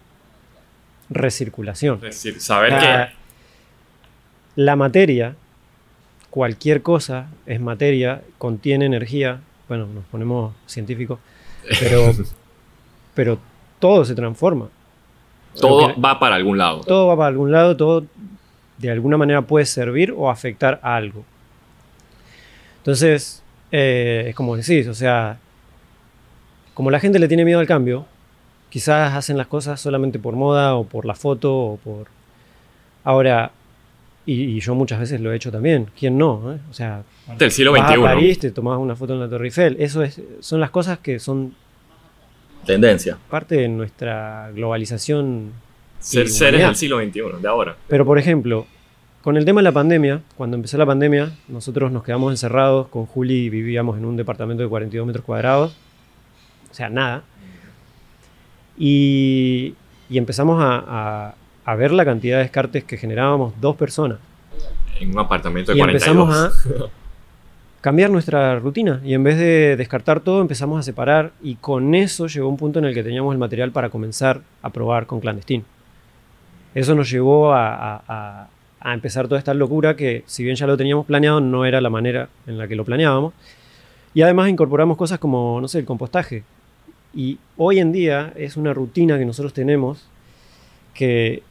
recirculación. 1.11 1.97
Es 1.97 2.23
decir, 2.23 2.41
saber 2.41 2.79
que... 2.79 3.23
La 4.55 4.77
materia, 4.77 5.35
cualquier 6.31 6.83
cosa 6.83 7.31
es 7.47 7.61
materia, 7.61 8.23
contiene 8.39 8.85
energía, 8.85 9.41
bueno, 9.67 9.87
nos 9.87 10.05
ponemos 10.05 10.55
científicos, 10.67 11.19
pero, 11.81 12.13
pero 13.15 13.39
todo 13.81 14.05
se 14.05 14.15
transforma. 14.15 14.69
Todo 15.59 15.99
va 16.01 16.19
para 16.19 16.37
algún 16.37 16.59
lado. 16.59 16.83
Todo 16.83 17.09
va 17.09 17.17
para 17.17 17.29
algún 17.29 17.51
lado, 17.51 17.77
todo 17.77 18.05
de 18.83 18.91
alguna 18.91 19.17
manera 19.17 19.43
puede 19.43 19.65
servir 19.65 20.13
o 20.17 20.29
afectar 20.29 20.81
a 20.83 20.97
algo. 20.97 21.25
Entonces, 22.79 23.43
eh, 23.71 24.27
es 24.29 24.35
como 24.35 24.57
decís, 24.57 24.89
o 24.89 24.95
sea, 24.95 25.39
como 26.75 26.91
la 26.91 26.99
gente 26.99 27.21
le 27.21 27.29
tiene 27.29 27.45
miedo 27.45 27.61
al 27.61 27.67
cambio, 27.67 28.07
quizás 28.71 29.15
hacen 29.15 29.39
las 29.39 29.47
cosas 29.47 29.81
solamente 29.81 30.19
por 30.19 30.35
moda 30.35 30.75
o 30.75 30.85
por 30.85 31.07
la 31.07 31.15
foto 31.15 31.55
o 31.57 31.77
por... 31.77 32.09
Ahora, 33.05 33.53
y, 34.27 34.59
yo 34.59 34.75
muchas 34.75 34.99
veces 34.99 35.21
lo 35.21 35.33
he 35.33 35.37
hecho 35.37 35.53
también, 35.53 35.87
¿quién 35.99 36.19
no? 36.19 36.55
Eh? 36.55 36.59
O 36.71 36.75
sea, 36.75 37.05
del 37.39 37.53
siglo 37.53 37.73
XXI. 37.73 37.95
a 37.95 38.03
París, 38.03 38.39
te 38.41 38.51
tomás 38.51 38.79
una 38.79 38.97
foto 38.97 39.15
en 39.15 39.21
la 39.21 39.29
Torre 39.29 39.47
Eiffel, 39.47 39.77
eso 39.79 40.03
es, 40.03 40.21
son 40.41 40.61
las 40.61 40.71
cosas 40.71 40.99
que 40.99 41.21
son 41.21 41.55
tendencia. 42.67 43.17
Parte 43.31 43.57
de 43.57 43.69
nuestra 43.69 44.51
globalización 44.53 45.53
Ser 46.03 46.29
seres 46.29 46.63
del 46.63 46.75
siglo 46.75 47.01
XXI, 47.01 47.41
de 47.41 47.49
ahora. 47.49 47.77
Pero, 47.87 48.05
por 48.05 48.19
ejemplo, 48.19 48.67
con 49.23 49.37
el 49.37 49.45
tema 49.45 49.61
de 49.61 49.65
la 49.65 49.73
pandemia, 49.73 50.21
cuando 50.37 50.57
empezó 50.57 50.77
la 50.77 50.87
pandemia, 50.87 51.31
nosotros 51.47 51.93
nos 51.93 52.03
quedamos 52.03 52.33
encerrados. 52.33 52.89
Con 52.89 53.07
Juli 53.07 53.49
vivíamos 53.51 53.97
en 53.97 54.05
un 54.05 54.17
departamento 54.17 54.65
de 54.65 54.69
42 54.69 55.07
metros 55.07 55.25
cuadrados. 55.25 55.77
O 56.71 56.75
sea, 56.75 56.91
nada. 56.91 57.23
Y, 58.77 59.75
empezamos 60.11 60.59
a, 60.61 61.35
ver 61.77 61.93
la 61.93 62.05
cantidad 62.05 62.39
de 62.39 62.43
descartes 62.43 62.83
que 62.83 62.97
generábamos 62.97 63.55
dos 63.61 63.77
personas. 63.77 64.19
En 64.99 65.11
un 65.11 65.19
apartamento 65.21 65.73
de 65.73 65.79
y 65.79 65.81
empezamos 65.81 66.35
a 66.35 66.51
cambiar 67.81 68.11
nuestra 68.11 68.59
rutina. 68.59 69.01
Y 69.05 69.15
en 69.15 69.23
vez 69.23 69.39
de 69.39 69.77
descartar 69.77 70.19
todo, 70.19 70.41
empezamos 70.41 70.81
a 70.81 70.83
separar. 70.83 71.31
Y 71.41 71.55
con 71.55 71.95
eso 71.95 72.27
llegó 72.27 72.49
un 72.49 72.57
punto 72.57 72.81
en 72.81 72.87
el 72.87 72.95
que 72.95 73.05
teníamos 73.05 73.33
el 73.33 73.39
material 73.39 73.71
para 73.71 73.89
comenzar 73.89 74.41
a 74.63 74.71
probar 74.71 75.07
con 75.07 75.21
clandestino. 75.21 75.63
Eso 76.75 76.97
nos 76.97 77.09
llevó 77.09 77.53
a 77.53 78.03
a 78.09 78.49
empezar 78.85 79.29
toda 79.29 79.39
esta 79.39 79.55
locura 79.55 79.97
que 79.97 80.25
si 80.27 80.43
bien 80.43 80.57
ya 80.57 80.67
lo 80.67 80.77
teníamos 80.77 81.07
planeado, 81.07 81.41
no 81.41 81.65
era 81.65 81.81
la 81.81 81.91
manera 81.91 82.29
en 82.47 82.59
la 82.59 82.67
que 82.67 82.75
lo 82.75 82.85
planeábamos. 82.85 83.33
Y 84.15 84.23
además 84.23 84.49
incorporamos 84.49 84.97
cosas 84.97 85.19
como, 85.19 85.61
no 85.61 85.69
sé, 85.69 85.79
el 85.79 85.85
compostaje. 85.85 86.45
Y 87.15 87.39
hoy 87.57 87.79
en 87.79 87.93
día 87.93 88.33
es 88.37 88.57
una 88.57 88.75
rutina 88.75 89.19
que 89.19 89.25
nosotros 89.25 89.53
tenemos 89.53 90.09
que, 90.95 91.43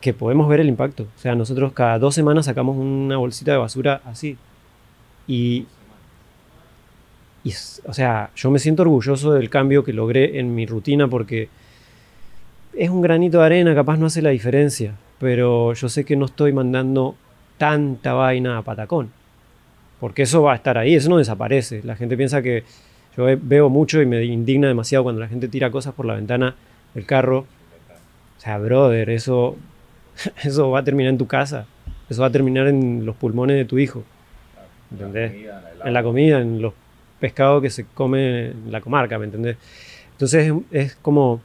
que 0.00 0.12
podemos 0.12 0.48
ver 0.48 0.60
el 0.60 0.68
impacto. 0.68 1.04
O 1.04 1.18
sea, 1.18 1.34
nosotros 1.34 1.72
cada 1.72 1.98
dos 1.98 2.14
semanas 2.14 2.46
sacamos 2.46 2.76
una 2.76 3.16
bolsita 3.16 3.52
de 3.52 3.58
basura 3.58 4.02
así. 4.04 4.36
Y, 5.26 5.66
y, 7.42 7.54
o 7.84 7.92
sea, 7.92 8.30
yo 8.36 8.50
me 8.50 8.58
siento 8.58 8.82
orgulloso 8.82 9.32
del 9.32 9.50
cambio 9.50 9.82
que 9.82 9.92
logré 9.92 10.38
en 10.38 10.54
mi 10.54 10.66
rutina 10.66 11.08
porque 11.08 11.48
es 12.76 12.90
un 12.90 13.00
granito 13.00 13.38
de 13.38 13.46
arena, 13.46 13.74
capaz 13.74 13.96
no 13.96 14.06
hace 14.06 14.22
la 14.22 14.30
diferencia, 14.30 14.94
pero 15.18 15.72
yo 15.72 15.88
sé 15.88 16.04
que 16.04 16.16
no 16.16 16.26
estoy 16.26 16.52
mandando 16.52 17.14
tanta 17.58 18.12
vaina 18.12 18.58
a 18.58 18.62
patacón. 18.62 19.10
Porque 20.00 20.22
eso 20.22 20.42
va 20.42 20.52
a 20.52 20.56
estar 20.56 20.76
ahí, 20.76 20.94
eso 20.94 21.08
no 21.08 21.18
desaparece. 21.18 21.82
La 21.82 21.96
gente 21.96 22.16
piensa 22.16 22.42
que 22.42 22.64
yo 23.16 23.26
veo 23.40 23.68
mucho 23.70 24.02
y 24.02 24.06
me 24.06 24.22
indigna 24.24 24.68
demasiado 24.68 25.04
cuando 25.04 25.20
la 25.20 25.28
gente 25.28 25.48
tira 25.48 25.70
cosas 25.70 25.94
por 25.94 26.04
la 26.04 26.14
ventana 26.14 26.54
del 26.94 27.06
carro. 27.06 27.46
O 28.36 28.40
sea, 28.40 28.58
brother, 28.58 29.08
eso, 29.08 29.56
eso 30.44 30.70
va 30.70 30.80
a 30.80 30.84
terminar 30.84 31.10
en 31.10 31.18
tu 31.18 31.26
casa. 31.26 31.66
Eso 32.10 32.20
va 32.20 32.28
a 32.28 32.32
terminar 32.32 32.68
en 32.68 33.06
los 33.06 33.16
pulmones 33.16 33.56
de 33.56 33.64
tu 33.64 33.78
hijo. 33.78 34.04
¿Entendés? 34.92 35.32
En 35.84 35.92
la 35.92 36.02
comida, 36.02 36.40
en 36.40 36.60
los 36.60 36.74
pescados 37.18 37.62
que 37.62 37.70
se 37.70 37.86
come 37.86 38.48
en 38.48 38.70
la 38.70 38.80
comarca, 38.80 39.18
¿me 39.18 39.24
entendés? 39.24 39.56
Entonces 40.12 40.52
es 40.70 40.94
como... 40.96 41.40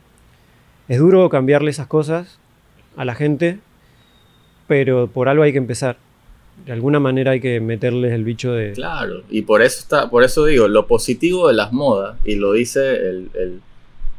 Es 0.90 1.00
duro 1.00 1.30
cambiarle 1.30 1.72
esas 1.72 1.88
cosas 1.88 2.41
a 2.96 3.06
la 3.06 3.16
gente, 3.16 3.60
pero 4.68 5.08
por 5.08 5.30
algo 5.30 5.44
hay 5.44 5.52
que 5.52 5.58
empezar. 5.58 5.98
De 6.66 6.72
alguna 6.72 7.00
manera 7.00 7.32
hay 7.32 7.42
que 7.42 7.60
meterles 7.60 8.14
el 8.14 8.24
bicho 8.24 8.52
de... 8.52 8.74
Claro, 8.74 9.24
y 9.30 9.42
por 9.44 9.62
eso, 9.62 9.80
está, 9.80 10.10
por 10.10 10.24
eso 10.24 10.46
digo, 10.46 10.68
lo 10.68 10.86
positivo 10.88 11.48
de 11.48 11.54
las 11.54 11.72
modas, 11.74 12.18
y 12.24 12.36
lo 12.36 12.54
dice 12.54 12.96
el, 12.96 13.30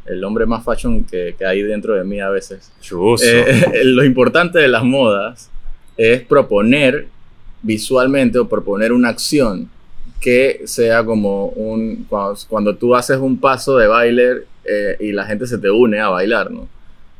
el, 0.06 0.24
hombre 0.24 0.46
más 0.46 0.64
fashion 0.64 1.04
que, 1.04 1.36
que, 1.38 1.46
hay 1.46 1.62
dentro 1.62 1.94
de 1.94 2.04
mí 2.04 2.20
a 2.20 2.30
veces. 2.30 2.72
Eh, 3.22 3.80
lo 3.84 4.04
importante 4.04 4.58
de 4.58 4.68
las 4.68 4.82
modas 4.82 5.50
es 5.96 6.22
proponer 6.22 7.06
visualmente 7.62 8.38
o 8.38 8.48
proponer 8.48 8.92
una 8.92 9.10
acción 9.10 9.70
que 10.20 10.62
sea 10.64 11.04
como 11.04 11.46
un... 11.46 12.06
Cuando, 12.48 12.76
tú 12.76 12.94
haces 12.94 13.18
un 13.18 13.38
paso 13.38 13.76
de 13.76 13.86
baile 13.86 14.44
eh, 14.64 14.96
y 15.00 15.12
la 15.12 15.24
gente 15.24 15.46
se 15.46 15.58
te 15.58 15.70
une 15.70 16.00
a 16.00 16.08
bailar, 16.08 16.50
¿no? 16.50 16.68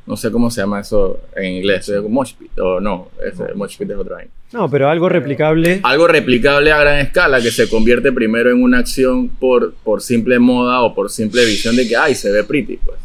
No 0.06 0.16
sé 0.16 0.30
cómo 0.30 0.50
se 0.50 0.60
llama 0.60 0.80
eso 0.80 1.20
en 1.36 1.56
inglés, 1.56 1.90
mosh 2.08 2.34
pit, 2.34 2.58
o 2.58 2.80
no, 2.80 3.08
ese 3.24 3.54
mosh 3.54 3.76
pit 3.78 3.90
es 3.90 3.96
otro 3.96 4.16
año. 4.16 4.28
No, 4.52 4.68
pero 4.68 4.90
algo 4.90 5.08
replicable. 5.08 5.80
Algo 5.82 6.06
replicable 6.06 6.72
a 6.72 6.78
gran 6.78 6.98
escala 6.98 7.40
que 7.40 7.50
se 7.50 7.68
convierte 7.68 8.12
primero 8.12 8.50
en 8.50 8.62
una 8.62 8.78
acción 8.78 9.28
por, 9.28 9.74
por 9.74 10.02
simple 10.02 10.38
moda 10.38 10.82
o 10.82 10.94
por 10.94 11.10
simple 11.10 11.44
visión 11.44 11.76
de 11.76 11.88
que, 11.88 11.96
ay, 11.96 12.14
se 12.14 12.30
ve 12.30 12.44
pretty, 12.44 12.78
pues. 12.78 12.98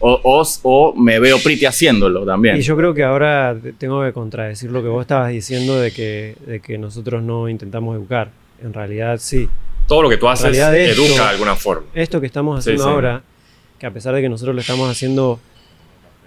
O, 0.00 0.20
o, 0.22 0.44
o, 0.62 0.94
me 0.94 1.18
veo 1.18 1.38
pretty 1.38 1.64
haciéndolo 1.64 2.26
también. 2.26 2.58
Y 2.58 2.60
yo 2.60 2.76
creo 2.76 2.92
que 2.92 3.02
ahora 3.02 3.56
tengo 3.78 4.04
que 4.04 4.12
contradecir 4.12 4.70
lo 4.70 4.82
que 4.82 4.88
vos 4.88 5.00
estabas 5.00 5.30
diciendo 5.30 5.80
de 5.80 5.92
que, 5.92 6.36
de 6.46 6.60
que 6.60 6.76
nosotros 6.76 7.22
no 7.22 7.48
intentamos 7.48 7.96
educar. 7.96 8.30
En 8.62 8.74
realidad 8.74 9.18
sí. 9.18 9.48
Todo 9.88 10.02
lo 10.02 10.10
que 10.10 10.18
tú 10.18 10.28
haces 10.28 10.56
educa 10.56 11.22
de 11.24 11.30
alguna 11.30 11.56
forma. 11.56 11.86
Esto 11.94 12.20
que 12.20 12.26
estamos 12.26 12.58
haciendo 12.58 12.84
ahora, 12.84 13.22
que 13.78 13.86
a 13.86 13.90
pesar 13.90 14.14
de 14.14 14.20
que 14.20 14.28
nosotros 14.28 14.54
lo 14.54 14.60
estamos 14.60 14.90
haciendo 14.90 15.40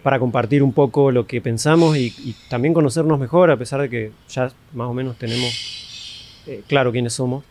para 0.08 0.20
compartir 0.20 0.63
un 0.63 0.72
poco 0.72 1.12
lo 1.12 1.28
que 1.28 1.41
pensamos 1.41 1.98
y, 1.98 2.34
también 2.48 2.74
conocernos 2.74 3.20
mejor, 3.20 3.52
a 3.52 3.58
pesar 3.58 3.82
de 3.82 3.89
que 3.89 4.12
ya 4.30 4.50
más 4.74 4.88
o 4.88 4.93
menos 4.93 5.17
tenemos 5.17 6.39
eh, 6.48 6.62
claro 6.65 6.93
quiénes 6.93 7.12
somos. 7.12 7.43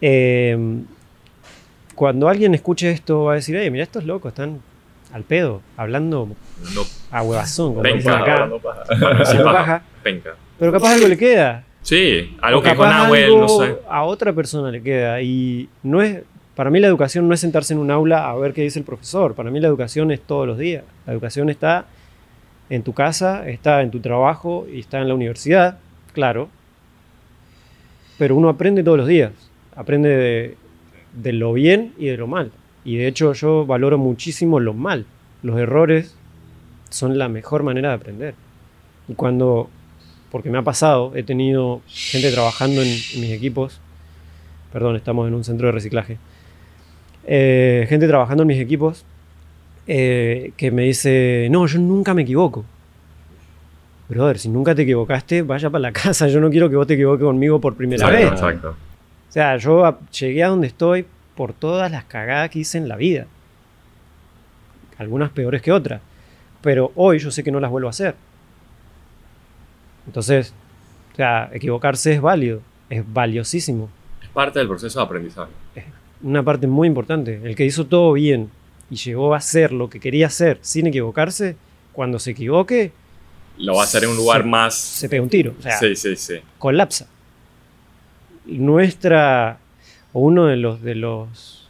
Eh, 0.00 0.56
cuando 1.94 2.30
alguien 2.30 2.54
escuche 2.54 2.90
esto 2.90 3.24
va 3.24 3.32
a 3.32 3.34
decir, 3.34 3.54
hey, 3.54 3.70
mira, 3.70 3.84
estos 3.84 4.04
locos 4.04 4.30
están 4.30 4.62
al 5.12 5.24
pedo, 5.24 5.60
hablando 5.76 6.26
a 7.10 7.22
huevazón, 7.22 7.74
como 7.74 7.86
dicen 7.86 8.12
acá. 8.12 8.48
Pero 10.58 10.72
capaz 10.72 10.94
algo 10.94 11.06
le 11.06 11.18
queda. 11.18 11.66
Sí, 11.82 12.34
algo 12.40 12.62
que 12.62 12.74
con 12.74 12.88
Abuel, 12.88 13.38
no 13.38 13.48
sé. 13.50 13.76
A 13.90 14.04
otra 14.04 14.32
persona 14.32 14.70
le 14.70 14.82
queda. 14.82 15.20
Y 15.20 15.68
no 15.82 16.00
es, 16.00 16.22
para 16.54 16.70
mí 16.70 16.80
la 16.80 16.86
educación 16.86 17.28
no 17.28 17.34
es 17.34 17.40
sentarse 17.40 17.72
en 17.72 17.80
un 17.80 17.90
aula 17.90 18.28
a 18.28 18.34
ver 18.36 18.52
qué 18.52 18.62
dice 18.62 18.78
el 18.78 18.84
profesor. 18.84 19.34
Para 19.34 19.50
mí 19.50 19.58
la 19.58 19.68
educación 19.68 20.10
es 20.10 20.20
todos 20.20 20.46
los 20.46 20.58
días. 20.58 20.84
La 21.06 21.12
educación 21.12 21.48
está 21.48 21.86
en 22.68 22.82
tu 22.82 22.92
casa, 22.92 23.48
está 23.48 23.82
en 23.82 23.90
tu 23.90 24.00
trabajo 24.00 24.66
y 24.70 24.80
está 24.80 25.00
en 25.00 25.08
la 25.08 25.14
universidad, 25.14 25.78
claro. 26.12 26.48
Pero 28.18 28.36
uno 28.36 28.50
aprende 28.50 28.82
todos 28.82 28.98
los 28.98 29.06
días. 29.06 29.32
Aprende 29.74 30.56
de, 31.14 31.32
lo 31.32 31.54
bien 31.54 31.94
y 31.98 32.06
de 32.06 32.18
lo 32.18 32.26
mal. 32.26 32.52
Y 32.84 32.96
de 32.96 33.08
hecho 33.08 33.32
yo 33.32 33.64
valoro 33.64 33.96
muchísimo 33.96 34.60
lo 34.60 34.74
mal. 34.74 35.06
Los 35.42 35.58
errores 35.58 36.14
son 36.90 37.18
la 37.18 37.28
mejor 37.28 37.62
manera 37.62 37.88
de 37.88 37.94
aprender. 37.94 38.34
Y 39.08 39.14
cuando, 39.14 39.70
porque 40.30 40.50
me 40.50 40.58
ha 40.58 40.62
pasado, 40.62 41.12
he 41.16 41.22
tenido 41.22 41.80
gente 41.86 42.30
trabajando 42.30 42.82
en 42.82 42.88
mis 42.88 43.30
equipos, 43.30 43.80
perdón, 44.70 44.96
estamos 44.96 45.26
en 45.28 45.34
un 45.34 45.44
centro 45.44 45.66
de 45.68 45.72
reciclaje, 45.72 46.18
eh, 47.24 47.86
gente 47.88 48.08
trabajando 48.08 48.42
en 48.42 48.48
mis 48.48 48.58
equipos 48.58 49.04
eh, 49.86 50.52
que 50.56 50.70
me 50.70 50.82
dice, 50.82 51.48
no, 51.50 51.66
yo 51.66 51.78
nunca 51.78 52.14
me 52.14 52.22
equivoco. 52.22 52.64
Brother, 54.08 54.38
si 54.38 54.48
nunca 54.48 54.74
te 54.74 54.82
equivocaste, 54.82 55.42
vaya 55.42 55.70
para 55.70 55.82
la 55.82 55.92
casa. 55.92 56.28
Yo 56.28 56.40
no 56.40 56.50
quiero 56.50 56.68
que 56.68 56.76
vos 56.76 56.86
te 56.86 56.94
equivoques 56.94 57.24
conmigo 57.24 57.60
por 57.60 57.74
primera 57.76 58.08
vez. 58.10 58.32
Exacto. 58.32 58.70
O 58.70 59.32
sea, 59.32 59.56
yo 59.56 59.98
llegué 60.10 60.44
a 60.44 60.48
donde 60.48 60.66
estoy 60.66 61.06
por 61.34 61.54
todas 61.54 61.90
las 61.90 62.04
cagadas 62.04 62.50
que 62.50 62.60
hice 62.60 62.78
en 62.78 62.88
la 62.88 62.96
vida. 62.96 63.26
Algunas 64.98 65.30
peores 65.30 65.62
que 65.62 65.72
otras. 65.72 66.02
Pero 66.60 66.92
hoy 66.94 67.18
yo 67.18 67.30
sé 67.30 67.42
que 67.42 67.50
no 67.50 67.58
las 67.58 67.70
vuelvo 67.70 67.88
a 67.88 67.90
hacer. 67.90 68.14
Entonces, 70.06 70.52
o 71.12 71.16
sea, 71.16 71.48
equivocarse 71.52 72.12
es 72.12 72.20
válido. 72.20 72.60
Es 72.90 73.10
valiosísimo. 73.10 73.88
Es 74.22 74.28
parte 74.28 74.58
del 74.58 74.68
proceso 74.68 74.98
de 74.98 75.04
aprendizaje 75.06 75.50
una 76.22 76.42
parte 76.42 76.66
muy 76.66 76.88
importante. 76.88 77.40
El 77.42 77.56
que 77.56 77.64
hizo 77.64 77.86
todo 77.86 78.12
bien 78.12 78.50
y 78.90 78.96
llegó 78.96 79.34
a 79.34 79.38
hacer 79.38 79.72
lo 79.72 79.88
que 79.88 80.00
quería 80.00 80.26
hacer 80.26 80.58
sin 80.60 80.86
equivocarse, 80.86 81.56
cuando 81.92 82.18
se 82.18 82.32
equivoque... 82.32 82.92
Lo 83.58 83.74
va 83.74 83.82
a 83.82 83.84
hacer 83.84 84.04
en 84.04 84.10
un 84.10 84.16
lugar 84.16 84.44
más... 84.44 84.74
Se 84.74 85.08
pega 85.08 85.22
un 85.22 85.28
tiro. 85.28 85.54
O 85.58 85.62
sea, 85.62 85.78
sí, 85.78 85.94
sí, 85.96 86.16
sí. 86.16 86.36
Colapsa. 86.58 87.06
Nuestra... 88.46 89.58
O 90.12 90.20
uno 90.20 90.46
de 90.46 90.56
los, 90.56 90.82
de 90.82 90.94
los... 90.94 91.68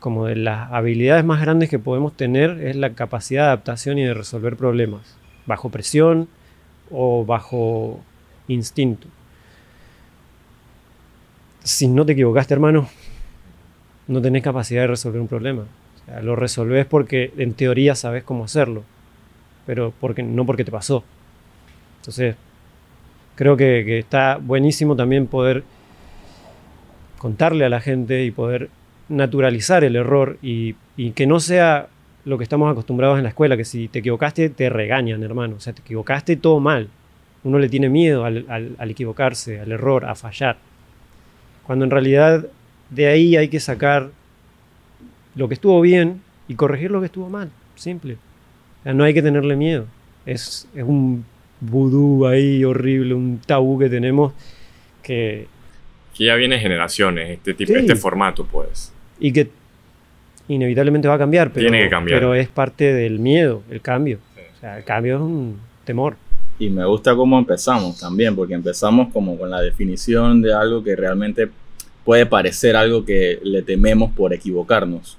Como 0.00 0.26
de 0.26 0.36
las 0.36 0.72
habilidades 0.72 1.24
más 1.24 1.40
grandes 1.40 1.68
que 1.70 1.78
podemos 1.78 2.16
tener 2.16 2.60
es 2.60 2.74
la 2.76 2.94
capacidad 2.94 3.42
de 3.42 3.46
adaptación 3.48 3.98
y 3.98 4.04
de 4.04 4.14
resolver 4.14 4.56
problemas. 4.56 5.16
Bajo 5.46 5.70
presión 5.70 6.28
o 6.90 7.24
bajo 7.24 8.00
instinto. 8.48 9.06
Si 11.62 11.86
no 11.86 12.04
te 12.04 12.12
equivocaste, 12.12 12.54
hermano, 12.54 12.88
no 14.08 14.20
tenés 14.20 14.42
capacidad 14.42 14.82
de 14.82 14.88
resolver 14.88 15.20
un 15.20 15.28
problema. 15.28 15.64
lo 16.22 16.36
resolvés 16.36 16.86
porque 16.86 17.32
en 17.36 17.54
teoría 17.54 17.94
sabes 17.94 18.24
cómo 18.24 18.44
hacerlo, 18.44 18.82
pero 19.66 19.92
porque, 20.00 20.22
no 20.22 20.44
porque 20.44 20.64
te 20.64 20.72
pasó. 20.72 21.04
Entonces, 22.00 22.36
creo 23.36 23.56
que, 23.56 23.98
está 23.98 24.38
buenísimo 24.40 24.96
también 24.96 25.26
poder 25.26 25.64
contarle 27.18 27.64
a 27.64 27.68
la 27.68 27.80
gente 27.80 28.24
y 28.24 28.30
poder 28.30 28.68
naturalizar 29.08 29.84
el 29.84 29.96
error 29.96 30.38
y, 30.42 30.74
que 31.14 31.26
no 31.26 31.40
sea 31.40 31.88
lo 32.24 32.38
que 32.38 32.44
estamos 32.44 32.70
acostumbrados 32.70 33.18
en 33.18 33.24
la 33.24 33.30
escuela, 33.30 33.56
que 33.56 33.64
si 33.64 33.88
te 33.88 34.00
equivocaste 34.00 34.48
te 34.50 34.68
regañan, 34.68 35.22
hermano. 35.22 35.56
O 35.56 35.60
sea, 35.60 35.72
te 35.72 35.80
equivocaste 35.80 36.36
todo 36.36 36.60
mal. 36.60 36.88
Uno 37.44 37.58
le 37.58 37.68
tiene 37.68 37.88
miedo 37.88 38.24
al 38.24 38.90
equivocarse, 38.90 39.60
al 39.60 39.72
error, 39.72 40.04
a 40.04 40.14
fallar. 40.14 40.56
Cuando 41.64 41.84
en 41.84 41.90
realidad 41.90 42.46
de 42.94 43.06
ahí 43.06 43.36
hay 43.36 43.48
que 43.48 43.58
sacar 43.60 44.10
lo 45.34 45.48
que 45.48 45.54
estuvo 45.54 45.80
bien 45.80 46.20
y 46.46 46.54
corregir 46.54 46.90
lo 46.90 47.00
que 47.00 47.06
estuvo 47.06 47.28
mal. 47.28 47.50
Simple. 47.74 48.16
no 48.84 49.04
hay 49.04 49.14
que 49.14 49.22
tenerle 49.22 49.56
miedo. 49.56 49.86
Es, 50.26 50.68
es 50.74 50.84
un 50.84 51.24
vudú 51.60 52.26
ahí 52.26 52.64
horrible, 52.64 53.14
un 53.14 53.40
tabú 53.44 53.78
que 53.78 53.88
tenemos 53.88 54.32
que... 55.02 55.46
Que 56.14 56.26
ya 56.26 56.34
viene 56.34 56.58
generaciones, 56.58 57.30
este, 57.30 57.54
tipo, 57.54 57.72
este 57.72 57.96
formato, 57.96 58.44
pues. 58.44 58.92
Y 59.18 59.32
que 59.32 59.48
inevitablemente 60.48 61.08
va 61.08 61.14
a 61.14 61.18
cambiar, 61.18 61.50
pero, 61.50 61.70
Tiene 61.70 61.84
que 61.84 61.90
cambiar. 61.90 62.20
pero 62.20 62.34
es 62.34 62.48
parte 62.48 62.92
del 62.92 63.18
miedo, 63.18 63.62
el 63.70 63.80
cambio. 63.80 64.18
O 64.56 64.60
sea, 64.60 64.76
el 64.76 64.84
cambio 64.84 65.16
es 65.16 65.22
un 65.22 65.58
temor. 65.84 66.16
Y 66.58 66.68
me 66.68 66.84
gusta 66.84 67.16
cómo 67.16 67.38
empezamos 67.38 67.98
también, 67.98 68.36
porque 68.36 68.52
empezamos 68.52 69.10
como 69.12 69.38
con 69.38 69.48
la 69.50 69.62
definición 69.62 70.42
de 70.42 70.52
algo 70.52 70.84
que 70.84 70.94
realmente 70.94 71.48
puede 72.04 72.26
parecer 72.26 72.76
algo 72.76 73.04
que 73.04 73.38
le 73.42 73.62
tememos 73.62 74.12
por 74.12 74.32
equivocarnos. 74.32 75.18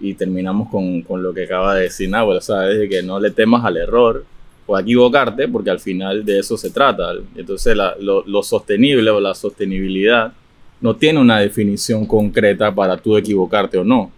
Y 0.00 0.12
terminamos 0.14 0.68
con, 0.68 1.00
con, 1.00 1.22
lo 1.22 1.32
que 1.32 1.44
acaba 1.44 1.76
de 1.76 1.84
decir 1.84 2.10
Nahuel, 2.10 2.38
o 2.38 2.40
sea, 2.42 2.60
de 2.62 2.86
que 2.90 3.02
no 3.02 3.18
le 3.18 3.30
temas 3.30 3.64
al 3.64 3.78
error 3.78 4.22
o 4.66 4.76
a 4.76 4.82
equivocarte, 4.82 5.48
porque 5.48 5.70
al 5.70 5.80
final 5.80 6.26
de 6.26 6.40
eso 6.40 6.58
se 6.58 6.68
trata. 6.68 7.12
Entonces, 7.34 7.74
lo, 7.98 8.22
lo, 8.26 8.42
sostenible 8.42 9.08
o 9.08 9.18
la 9.18 9.34
sostenibilidad 9.34 10.32
no 10.82 10.96
tiene 10.96 11.20
una 11.20 11.40
definición 11.40 12.04
concreta 12.04 12.74
para 12.74 12.98
tú 12.98 13.16
equivocarte 13.16 13.78
o 13.78 13.84
no, 13.84 14.10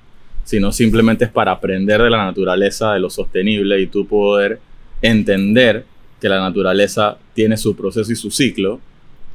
sino 0.43 0.73
simplemente 0.73 1.27
es 1.27 1.31
para 1.31 1.53
aprender 1.53 2.03
de 2.03 2.11
la 2.11 2.25
naturaleza 2.25 2.95
de 2.95 3.01
lo 3.01 3.11
sostenible 3.11 3.81
y 3.81 3.87
tú 3.87 4.09
poder 4.09 4.59
entender 5.03 5.85
que 6.21 6.29
la 6.29 6.41
naturaleza 6.41 7.17
tiene 7.35 7.57
su 7.57 7.77
proceso 7.77 8.11
y 8.11 8.17
su 8.17 8.31
ciclo 8.33 8.81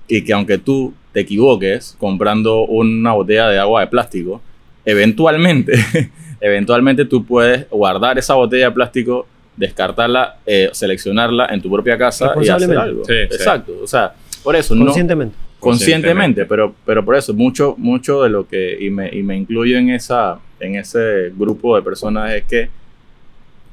y 0.08 0.24
que 0.24 0.34
aunque 0.34 0.58
tú 0.58 0.94
te 1.14 1.22
equivoques 1.22 1.96
comprando 2.00 2.66
una 2.66 3.14
botella 3.14 3.48
de 3.48 3.60
agua 3.60 3.82
de 3.82 3.88
plástico, 3.88 4.42
eventualmente, 4.84 5.74
eventualmente 6.42 7.06
tú 7.06 7.26
puedes 7.26 7.70
guardar 7.70 8.18
esa 8.18 8.34
botella 8.34 8.66
de 8.66 8.72
plástico, 8.72 9.28
descartarla, 9.56 10.38
eh, 10.46 10.70
seleccionarla 10.74 11.46
en 11.52 11.62
tu 11.62 11.72
propia 11.72 11.98
casa 11.98 12.34
y 12.42 12.50
hacer 12.50 12.78
algo. 12.78 13.04
Exacto. 13.08 13.74
O 13.82 13.88
sea, 13.88 14.14
por 14.44 14.56
eso 14.56 14.76
conscientemente. 14.76 15.36
no 15.38 15.44
conscientemente, 15.60 16.46
pero, 16.46 16.76
pero 16.86 17.06
por 17.06 17.16
eso 17.16 17.34
mucho, 17.34 17.76
mucho 17.78 18.24
de 18.24 18.30
lo 18.30 18.48
que 18.48 18.78
y 18.78 18.90
me, 18.90 19.10
y 19.16 19.24
me 19.24 19.38
incluyo 19.38 19.78
en 19.78 19.92
esa 19.92 20.40
en 20.60 20.76
ese 20.76 21.32
grupo 21.38 21.76
de 21.76 21.82
personas 21.82 22.34
es 22.34 22.44
que 22.46 22.70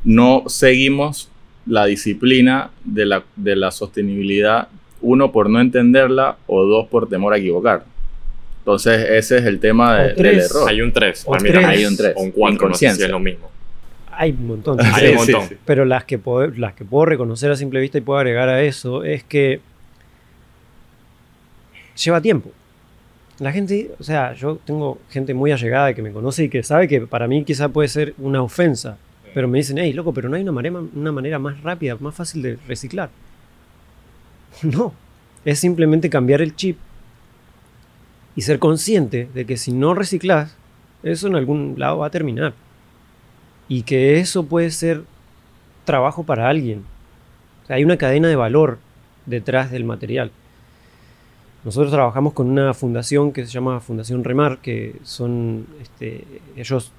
no 0.05 0.45
seguimos 0.47 1.31
la 1.67 1.87
disciplina 1.87 2.71
de 2.85 3.07
la, 3.07 3.25
de 3.37 3.57
la 3.57 3.71
sostenibilidad, 3.71 4.69
uno 5.03 5.33
por 5.33 5.49
no 5.49 5.61
entenderla 5.61 6.37
o 6.47 6.65
dos 6.65 6.89
por 6.89 7.09
temor 7.09 7.35
a 7.35 7.39
equivocar. 7.39 7.85
Entonces 8.59 9.09
ese 9.11 9.39
es 9.39 9.45
el 9.45 9.59
tema 9.59 9.99
del 9.99 10.27
error. 10.27 10.69
Hay 10.69 10.81
un 10.83 10.93
3. 10.93 11.27
Hay 11.65 11.85
un 11.85 11.97
3. 11.97 12.15
O 12.17 12.23
un 12.23 12.31
4, 12.31 12.69
no 12.69 12.75
sé 12.75 12.95
si 12.95 13.03
es 13.03 13.09
lo 13.09 13.19
mismo. 13.19 13.51
Hay 14.13 14.33
un 14.33 14.47
montón. 14.47 14.79
Hay 14.81 15.11
un 15.11 15.17
montón. 15.17 15.49
Pero 15.65 15.85
las 15.85 16.05
que, 16.05 16.19
puedo, 16.19 16.51
las 16.57 16.75
que 16.75 16.85
puedo 16.85 17.07
reconocer 17.07 17.51
a 17.51 17.57
simple 17.57 17.81
vista 17.81 17.99
y 17.99 18.03
puedo 18.03 18.19
agregar 18.19 18.49
a 18.49 18.63
eso 18.63 19.03
es 19.03 19.25
que 19.25 19.61
lleva 21.97 22.21
tiempo. 22.21 22.51
La 23.39 23.53
gente, 23.53 23.91
o 23.99 24.03
sea, 24.05 24.35
yo 24.35 24.59
tengo 24.65 24.99
gente 25.11 25.33
muy 25.33 25.51
allegada 25.51 25.95
que 25.95 26.03
me 26.03 26.13
conoce 26.13 26.45
y 26.45 26.49
que 26.51 26.63
sabe 26.63 26.87
que 26.87 27.01
para 27.01 27.27
mí 27.27 27.43
quizá 27.45 27.71
puede 27.71 27.89
ser 27.89 28.15
una 28.19 28.43
ofensa 28.43 28.99
pero 29.35 29.49
me 29.49 29.59
dicen, 29.59 29.79
hey, 29.79 29.93
loco, 29.93 30.13
pero 30.13 30.29
no 30.29 30.37
hay 30.37 30.43
una 30.43 30.53
manera, 30.53 30.81
una 30.95 31.13
manera 31.13 31.39
más 31.39 31.63
rápida, 31.63 31.97
más 32.01 32.15
fácil 32.15 32.43
de 32.43 32.59
reciclar. 32.67 33.11
No, 34.77 34.93
es 35.45 35.59
simplemente 35.59 36.11
cambiar 36.11 36.43
el 36.43 36.55
chip 36.55 36.77
y 38.37 38.43
ser 38.43 38.59
consciente 38.59 39.29
de 39.33 39.45
que 39.45 39.57
si 39.57 39.73
no 39.73 39.95
reciclas, 39.95 40.57
eso 41.03 41.27
en 41.27 41.37
algún 41.37 41.75
lado 41.79 41.99
va 41.99 42.07
a 42.07 42.11
terminar. 42.11 42.55
Y 43.69 43.83
que 43.83 44.19
eso 44.19 44.47
puede 44.47 44.71
ser 44.71 45.05
trabajo 45.85 46.25
para 46.25 46.49
alguien. 46.49 46.85
Hay 47.69 47.85
una 47.85 47.97
cadena 47.97 48.29
de 48.29 48.37
valor 48.37 48.79
detrás 49.27 49.71
del 49.71 49.85
material. 49.85 50.31
Nosotros 51.65 51.93
trabajamos 51.93 52.33
con 52.33 52.49
una 52.49 52.75
fundación 52.75 53.33
que 53.33 53.45
se 53.45 53.53
llama 53.53 53.81
Fundación 53.81 54.25
Remar, 54.25 54.59
que 54.59 54.97
son, 55.03 55.67
este, 55.81 56.25
ellos 56.57 56.93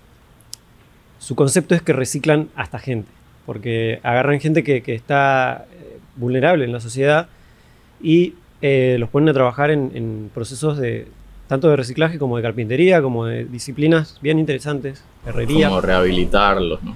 su 1.21 1.35
concepto 1.35 1.75
es 1.75 1.83
que 1.83 1.93
reciclan 1.93 2.49
hasta 2.55 2.79
gente, 2.79 3.07
porque 3.45 3.99
agarran 4.01 4.39
gente 4.39 4.63
que, 4.63 4.83
está 4.87 5.65
eh, 5.71 5.99
vulnerable 6.15 6.65
en 6.65 6.71
la 6.71 6.79
sociedad 6.79 7.27
y 8.03 8.35
eh, 8.61 8.97
los 8.99 9.09
ponen 9.09 9.29
a 9.29 9.33
trabajar 9.33 9.71
en, 9.71 10.29
procesos 10.33 10.77
de 10.77 11.07
tanto 11.47 11.69
de 11.69 11.75
reciclaje 11.75 12.17
como 12.17 12.37
de 12.37 12.43
carpintería, 12.43 13.01
como 13.01 13.25
de 13.25 13.45
disciplinas 13.45 14.17
bien 14.21 14.39
interesantes, 14.39 15.03
herrería. 15.25 15.67
Como 15.67 15.81
rehabilitarlos, 15.81 16.81
¿no? 16.81 16.95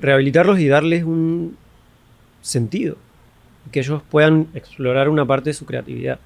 Rehabilitarlos 0.00 0.60
y 0.60 0.68
darles 0.68 1.04
un 1.04 1.56
sentido, 2.40 2.96
que 3.72 3.80
ellos 3.80 4.02
puedan 4.08 4.46
explorar 4.54 5.08
una 5.08 5.24
parte 5.24 5.50
de 5.50 5.54
su 5.54 5.66
creatividad, 5.66 6.20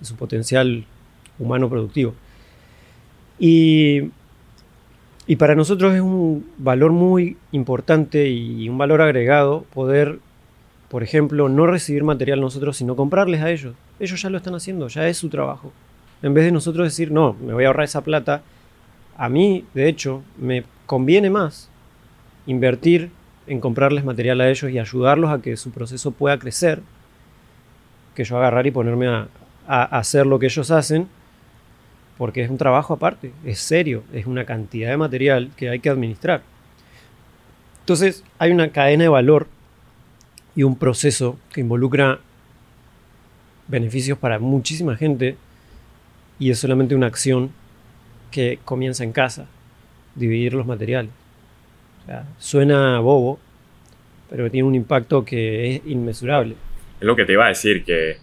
de 0.00 0.06
su 0.06 0.16
potencial 0.16 0.84
humano 1.38 1.68
productivo. 1.68 2.14
Y 3.38 4.10
y 5.26 5.36
para 5.36 5.54
nosotros 5.54 5.94
es 5.94 6.00
un 6.00 6.46
valor 6.58 6.92
muy 6.92 7.36
importante 7.52 8.28
y 8.28 8.68
un 8.68 8.76
valor 8.76 9.02
agregado 9.02 9.64
poder, 9.72 10.18
por 10.92 11.02
ejemplo, 11.02 11.48
no 11.48 11.66
recibir 11.66 12.04
material 12.04 12.38
nosotros, 12.38 12.76
sino 12.76 12.96
comprarles 12.96 13.40
a 13.40 13.50
ellos. 13.50 13.74
Ellos 13.98 14.20
ya 14.20 14.28
lo 14.28 14.36
están 14.36 14.54
haciendo, 14.54 14.88
ya 14.88 15.08
es 15.08 15.16
su 15.16 15.30
trabajo. 15.30 15.72
En 16.22 16.34
vez 16.34 16.44
de 16.44 16.52
nosotros 16.52 16.86
decir, 16.86 17.10
no, 17.10 17.32
me 17.32 17.54
voy 17.54 17.64
a 17.64 17.68
ahorrar 17.68 17.84
esa 17.84 18.02
plata, 18.02 18.42
a 19.16 19.30
mí, 19.30 19.64
de 19.72 19.88
hecho, 19.88 20.22
me 20.36 20.64
conviene 20.84 21.30
más 21.30 21.70
invertir 22.44 23.10
en 23.46 23.58
comprarles 23.58 24.04
material 24.04 24.42
a 24.42 24.50
ellos 24.50 24.70
y 24.70 24.78
ayudarlos 24.78 25.30
a 25.30 25.40
que 25.40 25.56
su 25.56 25.70
proceso 25.70 26.10
pueda 26.10 26.38
crecer, 26.38 26.82
que 28.14 28.24
yo 28.24 28.36
agarrar 28.36 28.66
y 28.66 28.70
ponerme 28.70 29.08
a, 29.08 29.28
a 29.66 29.84
hacer 29.84 30.26
lo 30.26 30.38
que 30.38 30.44
ellos 30.44 30.70
hacen 30.70 31.08
porque 32.18 32.42
es 32.42 32.50
un 32.50 32.58
trabajo 32.58 32.92
aparte, 32.92 33.32
es 33.46 33.60
serio, 33.60 34.04
es 34.12 34.26
una 34.26 34.44
cantidad 34.44 34.90
de 34.90 34.98
material 34.98 35.52
que 35.56 35.70
hay 35.70 35.80
que 35.80 35.88
administrar. 35.88 36.42
Entonces 37.80 38.22
hay 38.38 38.52
una 38.52 38.68
cadena 38.68 39.04
de 39.04 39.08
valor 39.08 39.46
y 40.54 40.62
un 40.62 40.76
proceso 40.76 41.38
que 41.52 41.60
involucra 41.60 42.20
beneficios 43.68 44.18
para 44.18 44.38
muchísima 44.38 44.96
gente 44.96 45.36
y 46.38 46.50
es 46.50 46.58
solamente 46.58 46.94
una 46.94 47.06
acción 47.06 47.50
que 48.30 48.58
comienza 48.64 49.04
en 49.04 49.12
casa, 49.12 49.46
dividir 50.14 50.54
los 50.54 50.66
materiales. 50.66 51.10
suena 52.38 52.98
bobo, 52.98 53.38
pero 54.28 54.50
tiene 54.50 54.66
un 54.66 54.74
impacto 54.74 55.24
que 55.24 55.76
es 55.76 55.82
inmesurable. 55.86 56.56
Es 57.00 57.06
lo 57.06 57.14
que 57.14 57.24
te 57.24 57.32
iba 57.32 57.46
a 57.46 57.48
decir, 57.48 57.84
que 57.84 58.16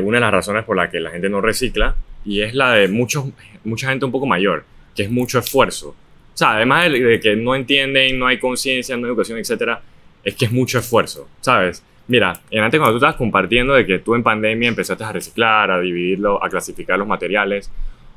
una 0.00 0.18
de 0.18 0.22
las 0.22 0.32
razones 0.32 0.64
por 0.64 0.76
la 0.76 0.90
que 0.90 1.00
la 1.00 1.10
gente 1.10 1.28
no 1.28 1.40
recicla 1.40 1.94
y 2.24 2.42
es 2.42 2.54
la 2.54 2.72
de 2.72 2.88
muchos, 2.88 3.26
mucha 3.64 3.88
gente 3.88 4.04
un 4.04 4.12
poco 4.12 4.26
mayor, 4.26 4.64
que 4.94 5.04
es 5.04 5.10
mucho 5.10 5.38
esfuerzo. 5.38 5.90
O 5.90 6.36
sea, 6.36 6.56
además 6.56 6.90
de, 6.90 7.20
que 7.20 7.36
no 7.36 7.54
entienden, 7.54 8.18
no 8.18 8.26
hay 8.26 8.38
conciencia, 8.38 8.96
no 8.96 9.06
hay 9.06 9.10
educación, 9.10 9.38
etc., 9.38 9.78
es 10.24 10.34
que 10.34 10.46
es 10.46 10.52
mucho 10.52 10.78
esfuerzo, 10.78 11.28
¿sabes? 11.40 11.82
Mira, 12.08 12.40
en 12.50 12.62
antes 12.62 12.78
cuando 12.78 12.92
tú 12.92 12.96
estabas 12.98 13.16
compartiendo 13.16 13.74
de 13.74 13.86
que 13.86 13.98
tú 13.98 14.14
en 14.14 14.22
pandemia 14.22 14.68
empezaste 14.68 15.04
a 15.04 15.12
reciclar, 15.12 15.70
a 15.70 15.80
dividirlo, 15.80 16.42
a 16.42 16.48
clasificar 16.48 16.98
los 16.98 17.06
materiales, 17.06 17.70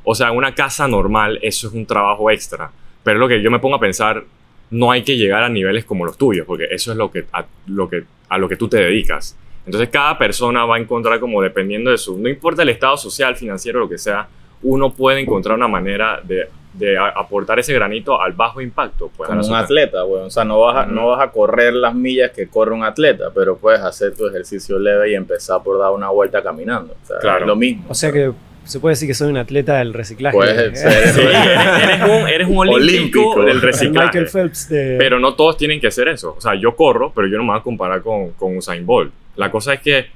o 0.04 0.16
sea, 0.16 0.32
una 0.32 0.54
casa 0.54 0.88
normal 0.88 1.40
eso 1.42 1.68
es 1.68 1.74
un 1.74 1.86
trabajo 1.86 2.30
extra, 2.30 2.72
pero 3.04 3.20
lo 3.20 3.28
que 3.28 3.42
yo 3.42 3.52
me 3.52 3.60
pongo 3.60 3.76
a 3.76 3.80
pensar, 3.80 4.24
no 4.72 4.92
hay 4.92 5.04
que 5.04 5.16
llegar 5.16 5.44
a 5.44 5.50
niveles 5.50 5.86
como 5.86 6.06
los 6.06 6.18
tuyos, 6.18 6.46
porque 6.46 6.68
eso 6.72 6.92
es 6.92 6.98
lo 6.98 7.12
que, 7.12 7.26
a 7.32 8.38
lo 8.38 8.50
que 8.50 8.56
tú 8.56 8.68
te 8.68 8.78
dedicas. 8.78 9.38
Entonces 9.66 9.90
cada 9.90 10.18
persona 10.18 10.66
va 10.66 10.76
a 10.76 10.80
encontrar 10.80 11.20
como 11.20 11.42
dependiendo 11.42 11.92
de 11.92 11.98
su, 11.98 12.18
no 12.18 12.30
importa 12.30 12.62
el 12.62 12.70
estado 12.70 12.98
social, 12.98 13.36
financiero, 13.36 13.80
lo 13.80 13.90
que 13.90 13.98
sea, 13.98 14.28
uno 14.62 14.94
puede 14.94 15.22
encontrar 15.22 15.56
una 15.56 15.68
manera 15.68 16.22
de, 16.24 16.48
de 16.78 16.98
aportar 16.98 17.60
ese 17.60 17.74
granito 17.74 18.22
al 18.22 18.34
bajo 18.34 18.62
impacto. 18.62 19.10
Pues, 19.16 19.30
Como 19.30 19.46
un 19.46 19.56
atleta, 19.56 20.04
bueno, 20.04 20.26
o 20.26 20.30
sea, 20.30 20.44
no 20.44 20.60
vas, 20.60 20.86
a, 20.86 20.86
no 20.86 21.08
vas 21.08 21.22
a 21.22 21.32
correr 21.32 21.74
las 21.74 21.96
millas 21.96 22.32
que 22.32 22.48
corre 22.48 22.74
un 22.74 22.84
atleta, 22.84 23.32
pero 23.34 23.58
puedes 23.58 23.82
hacer 23.82 24.16
tu 24.16 24.28
ejercicio 24.28 24.78
leve 24.78 25.12
y 25.12 25.16
empezar 25.16 25.64
por 25.64 25.80
dar 25.80 25.92
una 25.92 26.10
vuelta 26.10 26.44
caminando. 26.44 26.96
O 27.04 27.06
sea, 27.06 27.18
claro. 27.20 27.42
es 27.42 27.48
lo 27.48 27.56
mismo. 27.56 27.86
O 27.90 27.94
sea 27.94 28.12
que 28.12 28.32
se 28.66 28.80
puede 28.80 28.94
decir 28.94 29.08
que 29.08 29.14
soy 29.14 29.30
un 29.30 29.38
atleta 29.38 29.78
del 29.78 29.94
reciclaje. 29.94 30.36
Puedes 30.36 30.80
ser. 30.80 31.08
Sí, 31.08 31.22
eres, 31.22 32.02
un, 32.02 32.28
eres 32.28 32.48
un 32.48 32.58
olímpico, 32.58 33.44
del 33.44 33.62
reciclaje. 33.62 34.08
Michael 34.08 34.28
Phelps 34.28 34.68
Pero 34.70 35.20
no 35.20 35.36
todos 35.36 35.56
tienen 35.56 35.80
que 35.80 35.88
hacer 35.88 36.08
eso. 36.08 36.36
O 36.38 36.42
sea, 36.42 36.56
yo 36.56 36.76
corro, 36.76 37.12
pero 37.16 37.28
yo 37.28 37.38
no 37.38 37.44
me 37.44 37.52
voy 37.52 37.60
a 37.60 37.64
comparar 37.64 38.02
con, 38.02 38.32
con 38.32 38.58
Usain 38.58 38.86
Bolt. 38.86 39.14
La 39.36 39.52
cosa 39.52 39.76
es 39.76 39.82
que, 39.82 40.08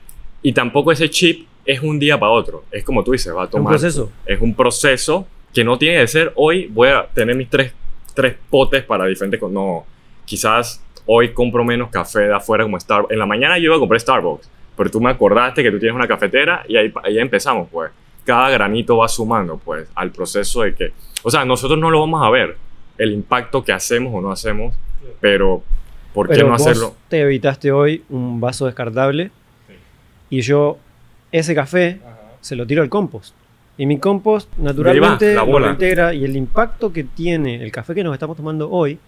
y 0.41 0.51
tampoco 0.51 0.91
ese 0.91 1.09
chip 1.09 1.47
es 1.63 1.81
un 1.81 1.99
día 1.99 2.19
para 2.19 2.31
otro. 2.31 2.63
Es 2.71 2.83
como 2.83 3.03
tú 3.03 3.11
dices, 3.11 3.33
va 3.35 3.43
a 3.43 3.47
tomar. 3.47 3.73
Un 3.73 3.79
proceso. 3.79 4.11
Es 4.25 4.41
un 4.41 4.55
proceso 4.55 5.27
que 5.53 5.63
no 5.63 5.77
tiene 5.77 5.99
que 5.99 6.07
ser 6.07 6.31
hoy 6.35 6.67
voy 6.67 6.89
a 6.89 7.07
tener 7.07 7.35
mis 7.35 7.49
tres, 7.49 7.73
tres 8.13 8.35
potes 8.49 8.83
para 8.83 9.05
diferentes. 9.05 9.41
No, 9.41 9.85
quizás 10.25 10.83
hoy 11.05 11.33
compro 11.33 11.63
menos 11.63 11.89
café 11.89 12.21
de 12.21 12.33
afuera 12.33 12.63
como 12.63 12.79
Starbucks. 12.79 13.11
En 13.11 13.19
la 13.19 13.25
mañana 13.25 13.57
yo 13.57 13.65
iba 13.65 13.75
a 13.75 13.79
comprar 13.79 13.99
Starbucks, 13.99 14.49
pero 14.77 14.89
tú 14.89 15.01
me 15.01 15.09
acordaste 15.09 15.63
que 15.63 15.71
tú 15.71 15.79
tienes 15.79 15.95
una 15.95 16.07
cafetera 16.07 16.63
y 16.67 16.77
ahí, 16.77 16.93
ahí 17.03 17.19
empezamos, 17.19 17.67
pues. 17.71 17.91
Cada 18.25 18.49
granito 18.49 18.97
va 18.97 19.07
sumando, 19.07 19.57
pues, 19.57 19.87
al 19.95 20.11
proceso 20.11 20.61
de 20.61 20.75
que. 20.75 20.93
O 21.23 21.31
sea, 21.31 21.45
nosotros 21.45 21.79
no 21.79 21.89
lo 21.89 21.99
vamos 22.01 22.23
a 22.23 22.29
ver, 22.29 22.57
el 22.97 23.11
impacto 23.11 23.63
que 23.63 23.71
hacemos 23.71 24.13
o 24.13 24.21
no 24.21 24.31
hacemos, 24.31 24.75
pero 25.19 25.63
¿Por 26.13 26.27
qué 26.27 26.35
Pero 26.35 26.47
no 26.47 26.53
vos 26.53 26.61
hacerlo? 26.61 26.95
te 27.07 27.21
evitaste 27.21 27.71
hoy 27.71 28.03
un 28.09 28.39
vaso 28.41 28.65
descartable 28.65 29.31
y 30.29 30.41
yo 30.41 30.77
ese 31.31 31.53
café 31.55 31.99
se 32.41 32.55
lo 32.55 32.65
tiro 32.65 32.81
al 32.81 32.89
compost. 32.89 33.35
Y 33.79 33.85
mi 33.85 33.97
compost 33.97 34.49
naturalmente 34.57 35.33
la 35.35 35.45
lo 35.45 35.71
integra 35.71 36.13
y 36.13 36.25
el 36.25 36.35
impacto 36.35 36.91
que 36.91 37.05
tiene 37.05 37.63
el 37.63 37.71
café 37.71 37.95
que 37.95 38.03
nos 38.03 38.13
estamos 38.13 38.35
tomando 38.35 38.69
hoy 38.69 38.99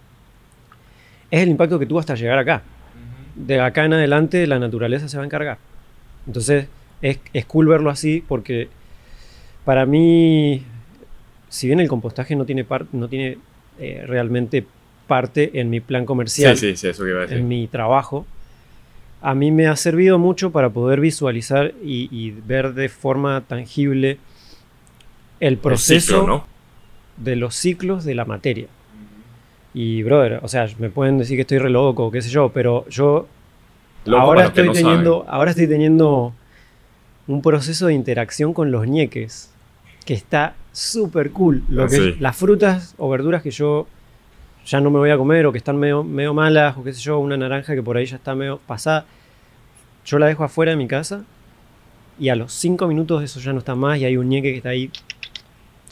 es 1.30 1.42
el 1.42 1.50
impacto 1.50 1.78
que 1.78 1.84
tuvo 1.86 1.98
hasta 1.98 2.14
llegar 2.14 2.38
acá. 2.38 2.62
De 3.36 3.60
acá 3.60 3.84
en 3.84 3.92
adelante 3.92 4.46
la 4.46 4.58
naturaleza 4.58 5.08
se 5.08 5.16
va 5.18 5.22
a 5.24 5.26
encargar. 5.26 5.58
Entonces 6.26 6.68
es, 7.02 7.18
es 7.34 7.44
cool 7.44 7.66
verlo 7.68 7.90
así 7.90 8.24
porque 8.26 8.68
para 9.64 9.84
mí, 9.86 10.62
si 11.50 11.66
bien 11.66 11.78
el 11.80 11.88
compostaje 11.88 12.34
no 12.34 12.44
tiene, 12.46 12.64
par- 12.64 12.86
no 12.92 13.08
tiene 13.08 13.36
eh, 13.78 14.04
realmente 14.06 14.64
parte 15.06 15.60
en 15.60 15.68
mi 15.68 15.80
plan 15.80 16.06
comercial, 16.06 16.56
Sí, 16.56 16.70
sí, 16.70 16.76
sí, 16.76 16.88
eso 16.88 17.04
que 17.04 17.10
iba 17.10 17.18
a 17.18 17.22
decir. 17.22 17.36
en 17.38 17.48
mi 17.48 17.66
trabajo, 17.68 18.26
a 19.20 19.34
mí 19.34 19.50
me 19.50 19.66
ha 19.66 19.76
servido 19.76 20.18
mucho 20.18 20.50
para 20.50 20.70
poder 20.70 20.98
visualizar 21.00 21.74
y, 21.84 22.08
y 22.10 22.30
ver 22.30 22.72
de 22.74 22.88
forma 22.88 23.42
tangible 23.42 24.18
el 25.42 25.54
El 25.54 25.58
proceso 25.58 26.06
ciclo, 26.18 26.26
¿no? 26.26 26.46
de 27.16 27.36
los 27.36 27.54
ciclos 27.54 28.04
de 28.04 28.14
la 28.14 28.24
materia. 28.24 28.66
Y, 29.74 30.02
brother, 30.02 30.40
o 30.42 30.48
sea, 30.48 30.66
me 30.78 30.88
pueden 30.90 31.18
decir 31.18 31.36
que 31.36 31.42
estoy 31.42 31.58
re 31.58 31.70
loco, 31.70 32.10
qué 32.10 32.22
sé 32.22 32.30
yo, 32.30 32.50
pero 32.50 32.86
yo 32.88 33.26
Loco 34.04 34.20
ahora 34.22 34.46
estoy, 34.46 34.66
no 34.66 34.72
teniendo, 34.72 35.24
ahora 35.28 35.50
estoy 35.50 35.66
teniendo 35.66 36.32
un 37.26 37.42
proceso 37.42 37.86
de 37.86 37.94
interacción 37.94 38.52
con 38.52 38.70
los 38.70 38.86
ñeques 38.86 39.50
que 40.04 40.14
está 40.14 40.54
súper 40.72 41.30
cool. 41.30 41.62
Lo 41.68 41.84
Ah, 41.84 41.88
que 41.88 41.96
sí. 41.96 42.16
Las 42.20 42.36
frutas 42.36 42.94
o 42.98 43.08
verduras 43.08 43.42
que 43.42 43.50
yo 43.50 43.86
ya 44.66 44.80
no 44.80 44.90
me 44.90 44.98
voy 44.98 45.10
a 45.10 45.16
comer 45.16 45.46
o 45.46 45.52
que 45.52 45.58
están 45.58 45.76
medio, 45.76 46.04
medio 46.04 46.34
malas 46.34 46.76
o 46.76 46.84
qué 46.84 46.92
sé 46.92 47.00
yo, 47.00 47.18
una 47.18 47.36
naranja 47.36 47.74
que 47.74 47.82
por 47.82 47.96
ahí 47.96 48.06
ya 48.06 48.16
está 48.16 48.34
medio 48.34 48.58
pasada, 48.66 49.06
yo 50.04 50.18
la 50.18 50.26
dejo 50.26 50.44
afuera 50.44 50.70
de 50.72 50.76
mi 50.76 50.86
casa 50.86 51.24
y 52.18 52.28
a 52.28 52.36
los 52.36 52.52
cinco 52.52 52.86
minutos 52.86 53.22
eso 53.22 53.40
ya 53.40 53.52
no 53.52 53.58
está 53.60 53.74
más 53.74 53.98
y 53.98 54.04
hay 54.04 54.16
un 54.16 54.28
ñeque 54.28 54.50
que 54.50 54.56
está 54.58 54.68
ahí 54.70 54.90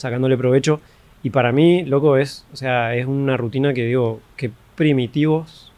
sacándole 0.01 0.37
provecho. 0.37 0.81
Y 1.23 1.29
para 1.29 1.51
mí, 1.51 1.83
loco, 1.85 2.17
es, 2.17 2.45
o 2.51 2.55
sea, 2.55 2.95
es 2.95 3.05
una 3.05 3.37
rutina 3.37 3.73
que 3.73 3.85
digo, 3.85 4.21
que 4.35 4.51
primitivos 4.75 5.71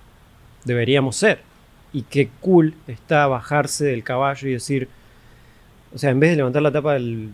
deberíamos 0.65 1.15
ser. 1.15 1.39
Y 1.91 2.03
qué 2.03 2.29
cool 2.41 2.73
está 2.87 3.27
bajarse 3.27 3.85
del 3.85 4.03
caballo 4.03 4.47
y 4.47 4.53
decir, 4.53 4.87
o 5.93 5.97
sea, 5.97 6.09
en 6.09 6.19
vez 6.19 6.31
de 6.31 6.37
levantar 6.37 6.61
la 6.61 6.71
tapa 6.71 6.93
del 6.93 7.29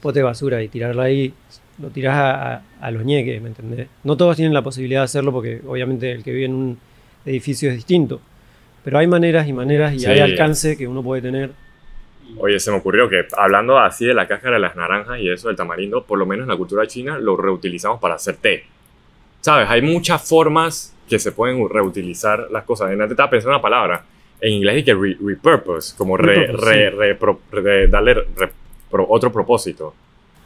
pote 0.00 0.20
de 0.20 0.22
basura 0.24 0.62
y 0.62 0.68
tirarla 0.68 1.04
ahí, 1.04 1.32
lo 1.80 1.88
tirás 1.90 2.16
a, 2.16 2.54
a- 2.56 2.62
a 2.80 2.90
los 2.90 3.04
ñeques, 3.04 3.40
¿me 3.40 3.48
entendés? 3.48 3.88
No 4.04 4.16
todos 4.16 4.34
tienen 4.36 4.54
la 4.54 4.62
posibilidad 4.62 5.00
de 5.00 5.04
hacerlo 5.04 5.30
porque 5.32 5.60
obviamente 5.66 6.10
el 6.10 6.22
que 6.24 6.32
vive 6.32 6.46
en 6.46 6.54
un 6.54 6.78
edificio 7.26 7.68
es 7.70 7.76
distinto. 7.76 8.20
Pero 8.84 8.98
hay 8.98 9.06
maneras 9.06 9.46
y 9.46 9.52
maneras 9.52 9.92
y 9.94 10.00
Sí. 10.00 10.06
hay 10.06 10.20
alcance 10.20 10.76
que 10.76 10.88
uno 10.88 11.02
puede 11.02 11.22
tener. 11.22 11.50
Oye, 12.36 12.60
se 12.60 12.70
me 12.70 12.76
ocurrió 12.76 13.08
que 13.08 13.26
hablando 13.36 13.78
así 13.78 14.04
de 14.06 14.14
la 14.14 14.28
cáscara 14.28 14.56
de 14.56 14.60
las 14.60 14.76
naranjas 14.76 15.18
y 15.20 15.30
eso 15.30 15.48
del 15.48 15.56
tamarindo, 15.56 16.04
por 16.04 16.18
lo 16.18 16.26
menos 16.26 16.44
en 16.44 16.50
la 16.50 16.56
cultura 16.56 16.86
china 16.86 17.18
lo 17.18 17.36
reutilizamos 17.36 18.00
para 18.00 18.14
hacer 18.16 18.36
té. 18.36 18.64
¿Sabes? 19.40 19.68
Hay 19.70 19.82
muchas 19.82 20.26
formas 20.28 20.94
que 21.08 21.18
se 21.18 21.32
pueden 21.32 21.68
reutilizar 21.68 22.48
las 22.50 22.64
cosas. 22.64 22.90
En 22.92 23.00
estaba 23.00 23.30
pensando 23.30 23.56
una 23.56 23.62
palabra. 23.62 24.04
En 24.40 24.52
inglés 24.52 24.76
dice 24.76 24.94
re- 24.94 25.16
repurpose, 25.24 25.96
como 25.96 26.16
re- 26.16 26.46
re- 26.48 26.90
re- 26.90 27.14
pro- 27.14 27.40
darle 27.88 28.16
pro- 28.90 29.06
otro 29.08 29.32
propósito 29.32 29.94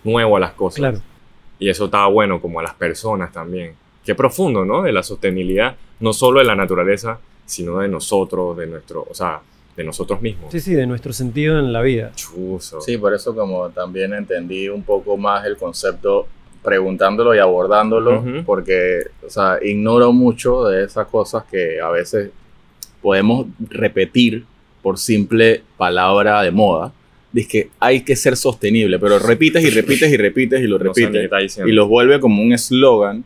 nuevo 0.04 0.36
a 0.36 0.40
las 0.40 0.52
cosas. 0.52 0.78
Claro. 0.78 1.00
Y 1.58 1.68
eso 1.68 1.86
estaba 1.86 2.06
bueno 2.06 2.40
como 2.40 2.60
a 2.60 2.62
las 2.62 2.74
personas 2.74 3.32
también. 3.32 3.74
Qué 4.04 4.14
profundo, 4.14 4.64
¿no? 4.64 4.82
De 4.82 4.92
la 4.92 5.02
sostenibilidad, 5.02 5.76
no 6.00 6.12
solo 6.12 6.38
de 6.40 6.44
la 6.44 6.54
naturaleza, 6.54 7.18
sino 7.44 7.78
de 7.78 7.88
nosotros, 7.88 8.56
de 8.56 8.66
nuestro, 8.66 9.06
o 9.08 9.14
sea, 9.14 9.40
de 9.76 9.84
nosotros 9.84 10.20
mismos. 10.20 10.52
Sí, 10.52 10.60
sí, 10.60 10.74
de 10.74 10.86
nuestro 10.86 11.12
sentido 11.12 11.58
en 11.58 11.72
la 11.72 11.80
vida. 11.82 12.12
Chuzo. 12.14 12.80
Sí, 12.80 12.98
por 12.98 13.14
eso 13.14 13.34
como 13.34 13.70
también 13.70 14.12
entendí 14.12 14.68
un 14.68 14.82
poco 14.82 15.16
más 15.16 15.46
el 15.46 15.56
concepto 15.56 16.26
preguntándolo 16.62 17.34
y 17.34 17.38
abordándolo, 17.38 18.22
porque, 18.46 19.00
o 19.26 19.28
sea, 19.28 19.58
ignoro 19.60 20.12
mucho 20.12 20.64
de 20.64 20.84
esas 20.84 21.08
cosas 21.08 21.44
que 21.50 21.80
a 21.80 21.88
veces 21.90 22.30
podemos 23.00 23.46
repetir 23.68 24.44
por 24.80 24.98
simple 24.98 25.62
palabra 25.76 26.42
de 26.42 26.52
moda. 26.52 26.92
Dice 27.32 27.48
que 27.48 27.70
hay 27.80 28.02
que 28.02 28.14
ser 28.14 28.36
sostenible, 28.36 28.98
pero 28.98 29.18
repites 29.18 29.64
y 29.64 29.70
repites 29.70 30.12
y 30.12 30.16
repites 30.16 30.60
y 30.60 30.66
lo 30.66 30.78
No 30.78 30.94
sé 30.94 31.06
repites 31.08 31.60
y 31.66 31.72
lo 31.72 31.88
vuelve 31.88 32.20
como 32.20 32.42
un 32.42 32.52
eslogan 32.52 33.24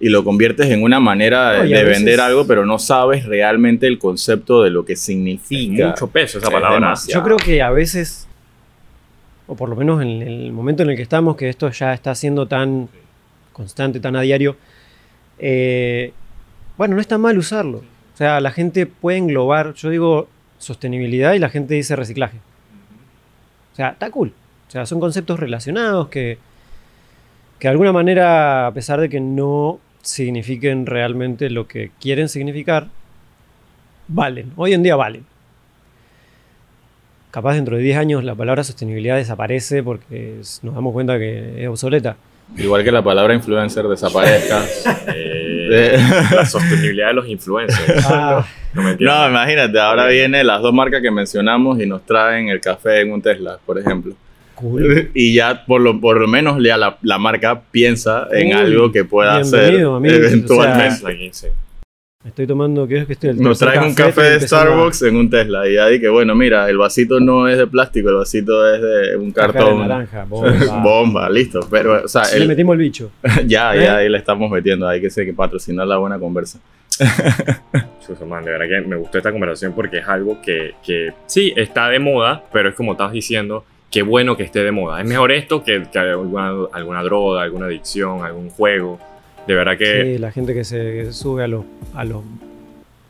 y 0.00 0.08
lo 0.10 0.22
conviertes 0.24 0.70
en 0.70 0.82
una 0.82 1.00
manera 1.00 1.52
de, 1.52 1.58
No, 1.58 1.64
y 1.66 1.74
a 1.74 1.78
de 1.78 1.84
veces- 1.84 1.98
vender 2.04 2.20
algo, 2.20 2.46
pero 2.46 2.64
no 2.64 2.78
sabes 2.78 3.24
realmente 3.26 3.86
el 3.86 3.98
concepto 3.98 4.62
de 4.62 4.70
lo 4.70 4.84
que 4.84 4.94
significa. 4.96 5.88
mucho 5.88 6.06
peso 6.08 6.38
esa 6.38 6.46
Es 6.48 6.52
palabra. 6.52 6.74
demasiado. 6.76 7.20
Yo 7.20 7.24
creo 7.24 7.36
que 7.36 7.62
a 7.62 7.70
veces, 7.70 8.28
o 9.48 9.56
por 9.56 9.68
lo 9.68 9.74
menos 9.76 10.00
en 10.02 10.22
el 10.22 10.52
momento 10.52 10.82
en 10.84 10.90
el 10.90 10.96
que 10.96 11.02
estamos, 11.02 11.36
que 11.36 11.48
esto 11.48 11.68
ya 11.70 11.92
está 11.94 12.14
siendo 12.14 12.46
tan 12.46 12.88
constante, 13.52 13.98
tan 13.98 14.14
a 14.14 14.20
diario, 14.20 14.56
eh, 15.38 16.12
bueno, 16.76 16.94
no 16.94 17.00
está 17.00 17.18
mal 17.18 17.36
usarlo. 17.36 17.78
O 18.14 18.16
sea, 18.16 18.40
la 18.40 18.50
gente 18.52 18.86
puede 18.86 19.18
englobar, 19.18 19.74
yo 19.74 19.90
digo 19.90 20.28
sostenibilidad 20.58 21.34
y 21.34 21.38
la 21.40 21.48
gente 21.50 21.74
dice 21.74 21.96
reciclaje. 21.96 22.36
O 23.72 23.76
sea, 23.76 23.90
está 23.90 24.10
cool. 24.10 24.32
O 24.68 24.70
sea, 24.70 24.86
son 24.86 25.00
conceptos 25.00 25.38
relacionados 25.40 26.08
que, 26.08 26.38
que 27.58 27.66
de 27.68 27.70
alguna 27.72 27.92
manera, 27.92 28.66
a 28.68 28.72
pesar 28.74 29.00
de 29.00 29.08
que 29.08 29.18
no 29.20 29.78
signifiquen 30.08 30.86
realmente 30.86 31.50
lo 31.50 31.66
que 31.68 31.90
quieren 32.00 32.28
significar, 32.28 32.88
valen. 34.08 34.52
Hoy 34.56 34.72
en 34.74 34.82
día 34.82 34.96
valen 34.96 35.24
capaz 37.30 37.54
dentro 37.54 37.76
de 37.76 37.82
10 37.82 37.98
años 37.98 38.24
la 38.24 38.34
palabra 38.34 38.64
sostenibilidad 38.64 39.16
desaparece 39.16 39.82
porque 39.82 40.40
es- 40.40 40.60
nos 40.62 40.74
damos 40.74 40.92
cuenta 40.92 41.18
que 41.18 41.62
es 41.62 41.68
obsoleta. 41.68 42.16
Igual 42.56 42.82
que 42.82 42.90
la 42.90 43.02
palabra 43.02 43.34
influencer 43.34 43.84
desaparezca. 43.86 44.62
Eh, 45.70 45.98
la 46.34 46.46
sostenibilidad 46.46 47.08
de 47.08 47.12
los 47.12 47.28
influencers. 47.28 48.06
Ah, 48.08 48.42
No 48.72 48.82
me. 48.82 48.96
No, 48.98 49.28
imagínate, 49.28 49.78
ahora 49.78 50.06
vienen 50.06 50.46
las 50.46 50.62
dos 50.62 50.72
marcas 50.72 51.02
que 51.02 51.10
mencionamos 51.10 51.78
y 51.78 51.84
nos 51.84 52.06
traen 52.06 52.48
el 52.48 52.58
café 52.58 53.02
en 53.02 53.12
un 53.12 53.20
Tesla, 53.20 53.58
por 53.66 53.78
ejemplo. 53.78 54.14
Cool. 54.58 55.10
Y 55.14 55.34
ya 55.34 55.64
por 55.66 55.80
lo, 55.80 56.00
por 56.00 56.20
lo 56.20 56.26
menos 56.28 56.62
ya 56.62 56.76
la, 56.76 56.98
la 57.02 57.18
marca 57.18 57.60
piensa 57.70 58.26
en 58.32 58.52
algo 58.54 58.90
que 58.92 59.04
pueda 59.04 59.36
hacer 59.38 59.74
eventualmente. 59.74 61.06
Aquí, 61.06 61.30
sí. 61.32 61.46
Estoy 62.26 62.46
tomando, 62.48 62.86
¿qué 62.86 62.98
es 62.98 63.06
que 63.06 63.12
estoy? 63.14 63.30
el 63.30 63.40
Nos 63.40 63.58
traen 63.60 63.84
un 63.84 63.94
café 63.94 64.20
de 64.22 64.34
empezando 64.34 64.56
a- 64.56 64.66
Starbucks 64.74 65.02
en 65.02 65.16
un 65.16 65.30
Tesla 65.30 65.66
y 65.68 65.74
ya 65.74 65.86
di 65.86 66.00
que 66.00 66.08
bueno, 66.08 66.34
mira, 66.34 66.68
el 66.68 66.76
vasito 66.76 67.20
no 67.20 67.48
es 67.48 67.56
de 67.56 67.66
plástico, 67.66 68.08
el 68.10 68.16
vasito 68.16 68.74
es 68.74 68.82
de 68.82 69.16
un 69.16 69.30
café 69.32 69.46
de 69.46 69.52
cartón. 69.54 69.78
naranja, 69.88 70.24
bomba. 70.28 70.80
Bomba, 70.82 71.30
listo. 71.30 71.60
Pero, 71.70 72.04
o 72.04 72.08
sea, 72.08 72.24
Sí, 72.24 72.36
le 72.36 72.42
el- 72.42 72.48
metimos 72.48 72.74
el 72.74 72.80
bicho. 72.80 73.10
ya, 73.46 73.74
¿Eh? 73.74 73.84
ya 73.84 73.96
ahí 73.98 74.08
le 74.08 74.18
estamos 74.18 74.50
metiendo, 74.50 74.86
hay 74.88 75.00
que, 75.00 75.08
sé 75.10 75.24
que 75.24 75.32
patrocinar 75.32 75.86
la 75.86 75.96
buena 75.96 76.18
conversa. 76.18 76.58
Man, 78.26 78.44
de 78.44 78.50
verdad 78.50 78.66
que 78.82 78.88
me 78.88 78.96
gustó 78.96 79.18
esta 79.18 79.30
conversación 79.30 79.72
porque 79.72 79.98
es 79.98 80.08
algo 80.08 80.40
que, 80.42 80.72
que 80.84 81.12
sí 81.26 81.52
está 81.56 81.88
de 81.88 81.98
moda, 82.00 82.42
pero 82.52 82.68
es 82.70 82.74
como 82.74 82.92
estabas 82.92 83.12
diciendo, 83.12 83.64
qué 83.90 84.02
bueno 84.02 84.36
que 84.36 84.42
esté 84.44 84.62
de 84.62 84.72
moda. 84.72 85.00
Es 85.00 85.06
mejor 85.06 85.32
esto 85.32 85.62
que, 85.64 85.84
que 85.90 85.98
alguna, 85.98 86.52
alguna 86.72 87.02
droga, 87.02 87.42
alguna 87.42 87.66
adicción, 87.66 88.22
algún 88.24 88.50
juego. 88.50 88.98
De 89.46 89.54
verdad 89.54 89.78
que 89.78 90.14
Sí, 90.14 90.18
la 90.18 90.30
gente 90.30 90.52
que 90.54 90.64
se 90.64 91.12
sube 91.12 91.44
a 91.44 91.48
los, 91.48 91.64
a 91.94 92.04
los 92.04 92.22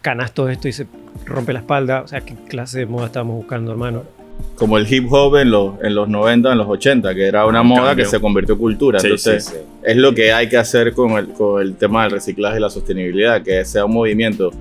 canastos 0.03 0.47
de 0.47 0.53
esto 0.53 0.69
y 0.69 0.73
se 0.73 0.87
rompe 1.27 1.53
la 1.53 1.61
espalda. 1.61 2.03
O 2.03 2.09
sea, 2.09 2.21
¿qué 2.21 2.35
clase 2.49 2.79
de 2.81 2.87
moda 2.87 3.07
estamos 3.07 3.35
buscando, 3.37 3.73
hermano? 3.73 4.05
Como 4.55 4.79
el 4.79 4.93
hip 4.93 5.13
hop 5.13 5.37
en 5.37 5.51
los, 5.51 5.75
en 5.83 5.97
los 5.97 6.09
90, 6.09 6.53
en 6.53 6.59
los 6.59 6.69
80, 6.69 7.13
que 7.15 7.27
era 7.27 7.45
una 7.45 7.61
Un 7.63 7.67
moda 7.69 7.87
cambio. 7.89 8.05
que 8.05 8.11
se 8.11 8.21
convirtió 8.21 8.55
en 8.55 8.61
cultura. 8.61 9.01
sí, 9.01 9.07
Entonces, 9.09 9.45
sí, 9.47 9.53
sí. 9.57 9.59
es 9.83 9.97
lo 9.97 10.15
que 10.15 10.33
hay 10.33 10.49
que 10.49 10.57
hacer 10.57 10.93
con 10.93 11.13
el, 11.13 11.29
con 11.31 11.61
el 11.61 11.75
tema 11.75 12.05
del 12.05 12.13
reciclaje 12.13 12.59
y 12.59 12.61
la 12.61 12.71
sostenibilidad, 12.71 13.43
que 13.43 13.65
sea 13.65 13.85
un 13.85 13.95
movimiento 13.95 14.53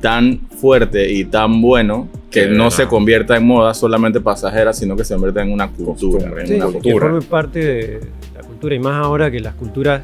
tan 0.00 0.40
fuerte 0.60 1.10
y 1.12 1.24
tan 1.24 1.60
bueno 1.60 2.08
que 2.30 2.46
no, 2.48 2.64
no. 2.64 2.70
se 2.70 2.86
convierta 2.86 3.36
en 3.36 3.46
moda 3.46 3.72
solamente 3.74 4.20
pasajera, 4.20 4.72
sino 4.72 4.94
que 4.96 5.04
se 5.04 5.14
convierta 5.14 5.42
en 5.42 5.52
una 5.52 5.68
cultura. 5.68 6.26
En 6.40 6.46
Sí, 6.46 6.54
una 6.54 6.66
que 6.66 6.72
cultura. 6.72 7.06
forme 7.06 7.22
parte 7.22 7.58
de 7.64 8.00
la 8.34 8.42
cultura 8.42 8.74
y 8.74 8.78
más 8.78 8.94
ahora 9.04 9.30
que 9.30 9.40
las 9.40 9.54
culturas 9.54 10.02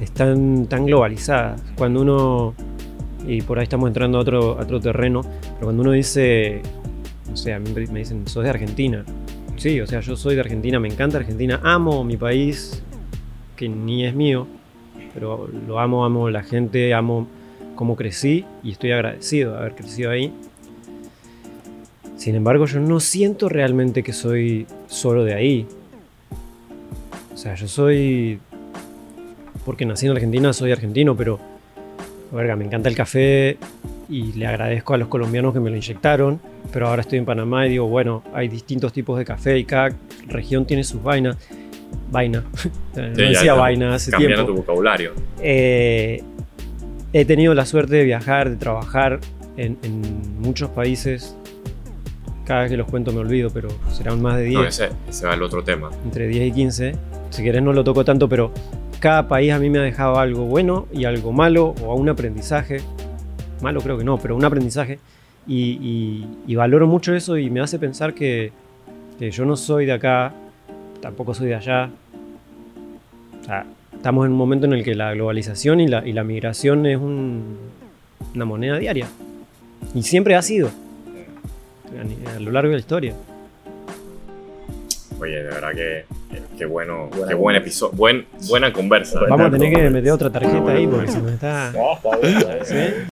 están 0.00 0.66
tan 0.66 0.86
globalizadas. 0.86 1.62
Cuando 1.76 2.00
uno, 2.02 2.54
y 3.26 3.42
por 3.42 3.58
ahí 3.58 3.64
estamos 3.64 3.88
entrando 3.88 4.18
a 4.18 4.20
otro, 4.22 4.58
a 4.58 4.62
otro 4.62 4.80
terreno, 4.80 5.22
pero 5.22 5.66
cuando 5.66 5.82
uno 5.82 5.92
dice, 5.92 6.62
no 7.30 7.36
sé, 7.36 7.52
a 7.54 7.58
mí 7.58 7.70
me 7.92 8.00
dicen, 8.00 8.26
sos 8.26 8.44
de 8.44 8.50
Argentina. 8.50 9.04
Sí, 9.56 9.80
o 9.80 9.86
sea, 9.86 10.00
yo 10.00 10.16
soy 10.16 10.34
de 10.34 10.42
Argentina, 10.42 10.78
me 10.78 10.88
encanta 10.88 11.16
Argentina, 11.16 11.60
amo 11.62 12.04
mi 12.04 12.16
país, 12.16 12.82
que 13.56 13.68
ni 13.68 14.04
es 14.04 14.14
mío, 14.14 14.46
pero 15.14 15.48
lo 15.66 15.80
amo, 15.80 16.04
amo 16.04 16.28
la 16.28 16.42
gente, 16.42 16.92
amo 16.92 17.26
cómo 17.76 17.94
crecí 17.94 18.44
y 18.62 18.72
estoy 18.72 18.92
agradecido 18.92 19.52
de 19.52 19.58
haber 19.58 19.74
crecido 19.74 20.10
ahí. 20.10 20.32
Sin 22.16 22.34
embargo, 22.34 22.66
yo 22.66 22.80
no 22.80 22.98
siento 22.98 23.48
realmente 23.48 24.02
que 24.02 24.12
soy 24.12 24.66
solo 24.88 25.24
de 25.24 25.34
ahí. 25.34 25.66
O 27.32 27.36
sea, 27.36 27.54
yo 27.54 27.68
soy. 27.68 28.40
Porque 29.64 29.84
nací 29.84 30.06
en 30.06 30.12
Argentina, 30.12 30.52
soy 30.52 30.72
argentino, 30.72 31.16
pero 31.16 31.38
Verga, 32.32 32.56
me 32.56 32.64
encanta 32.64 32.88
el 32.88 32.96
café 32.96 33.56
y 34.08 34.32
le 34.32 34.46
agradezco 34.46 34.94
a 34.94 34.98
los 34.98 35.08
colombianos 35.08 35.52
que 35.52 35.60
me 35.60 35.70
lo 35.70 35.76
inyectaron, 35.76 36.40
pero 36.72 36.88
ahora 36.88 37.02
estoy 37.02 37.18
en 37.18 37.24
Panamá 37.24 37.66
y 37.66 37.70
digo, 37.70 37.86
bueno, 37.86 38.22
hay 38.32 38.48
distintos 38.48 38.92
tipos 38.92 39.18
de 39.18 39.24
café 39.24 39.58
y 39.58 39.64
cada 39.64 39.94
región 40.26 40.66
tiene 40.66 40.84
sus 40.84 41.02
vainas. 41.02 41.36
Vaina. 42.10 42.44
no 42.96 43.02
decía 43.02 43.54
vaina 43.54 43.94
hace 43.94 44.10
tiempo. 44.12 44.44
tu 44.44 44.54
vocabulario. 44.54 45.12
Eh, 45.40 46.22
he 47.20 47.24
tenido 47.24 47.54
la 47.54 47.64
suerte 47.64 47.96
de 47.96 48.04
viajar, 48.04 48.50
de 48.50 48.56
trabajar 48.56 49.20
en, 49.56 49.78
muchos 50.38 50.68
países. 50.70 51.34
Cada 52.44 52.62
vez 52.62 52.70
que 52.70 52.76
los 52.76 52.86
cuento 52.86 53.10
me 53.10 53.20
olvido, 53.20 53.50
pero 53.50 53.68
serán 53.90 54.20
más 54.20 54.36
de 54.36 54.44
10. 54.44 54.60
No, 54.60 54.66
ese, 54.66 54.90
ese 55.08 55.26
va 55.26 55.34
el 55.34 55.42
otro 55.42 55.64
tema. 55.64 55.90
Entre 56.04 56.28
10 56.28 56.48
y 56.48 56.52
15. 56.52 56.92
Si 57.30 57.42
querés 57.42 57.62
no 57.62 57.72
lo 57.72 57.82
toco 57.82 58.04
tanto, 58.04 58.28
pero 58.28 58.52
cada 59.00 59.26
país 59.28 59.50
a 59.52 59.58
mí 59.58 59.70
me 59.70 59.78
ha 59.78 59.82
dejado 59.82 60.18
algo 60.18 60.44
bueno 60.44 60.88
y 60.92 61.06
algo 61.06 61.32
malo 61.32 61.74
o 61.82 61.94
un 61.94 62.08
aprendizaje. 62.10 62.82
Malo 63.62 63.80
creo 63.80 63.96
que 63.96 64.04
no, 64.04 64.18
pero 64.18 64.36
un 64.36 64.44
aprendizaje. 64.44 64.98
Y, 65.48 66.54
valoro 66.54 66.86
mucho 66.86 67.14
eso 67.14 67.38
y 67.38 67.48
me 67.48 67.60
hace 67.60 67.78
pensar 67.78 68.12
que, 68.12 68.52
yo 69.18 69.46
no 69.46 69.56
soy 69.56 69.86
de 69.86 69.92
acá, 69.92 70.34
tampoco 71.00 71.32
soy 71.32 71.48
de 71.48 71.54
allá. 71.54 71.90
Estamos 73.96 74.26
en 74.26 74.32
un 74.32 74.38
momento 74.38 74.66
en 74.66 74.72
el 74.72 74.84
que 74.84 74.94
la 74.94 75.12
globalización 75.14 75.80
y 75.80 75.88
la, 75.88 76.24
migración 76.24 76.86
es 76.86 76.98
una 76.98 78.44
moneda 78.44 78.78
diaria. 78.78 79.06
Y 79.94 80.02
siempre 80.02 80.34
ha 80.36 80.42
sido. 80.42 80.70
A, 82.34 82.40
lo 82.40 82.50
largo 82.50 82.70
de 82.70 82.76
la 82.76 82.80
historia. 82.80 83.14
Oye, 85.18 85.36
de 85.36 85.44
verdad 85.44 85.72
que 85.72 86.04
qué 86.58 86.66
bueno, 86.66 87.08
qué 87.26 87.34
buen 87.34 87.56
episodio, 87.56 87.96
buen, 87.96 88.26
buena 88.48 88.72
conversa. 88.72 89.20
Vamos 89.28 89.46
a 89.46 89.50
tener 89.50 89.72
que 89.72 89.90
meter 89.90 90.12
otra 90.12 90.30
tarjeta 90.30 90.72
ahí 90.72 90.86
porque 90.86 91.08
se 91.08 91.20
nos 91.20 91.32
está. 91.32 91.72
¿Sí? 92.64 92.74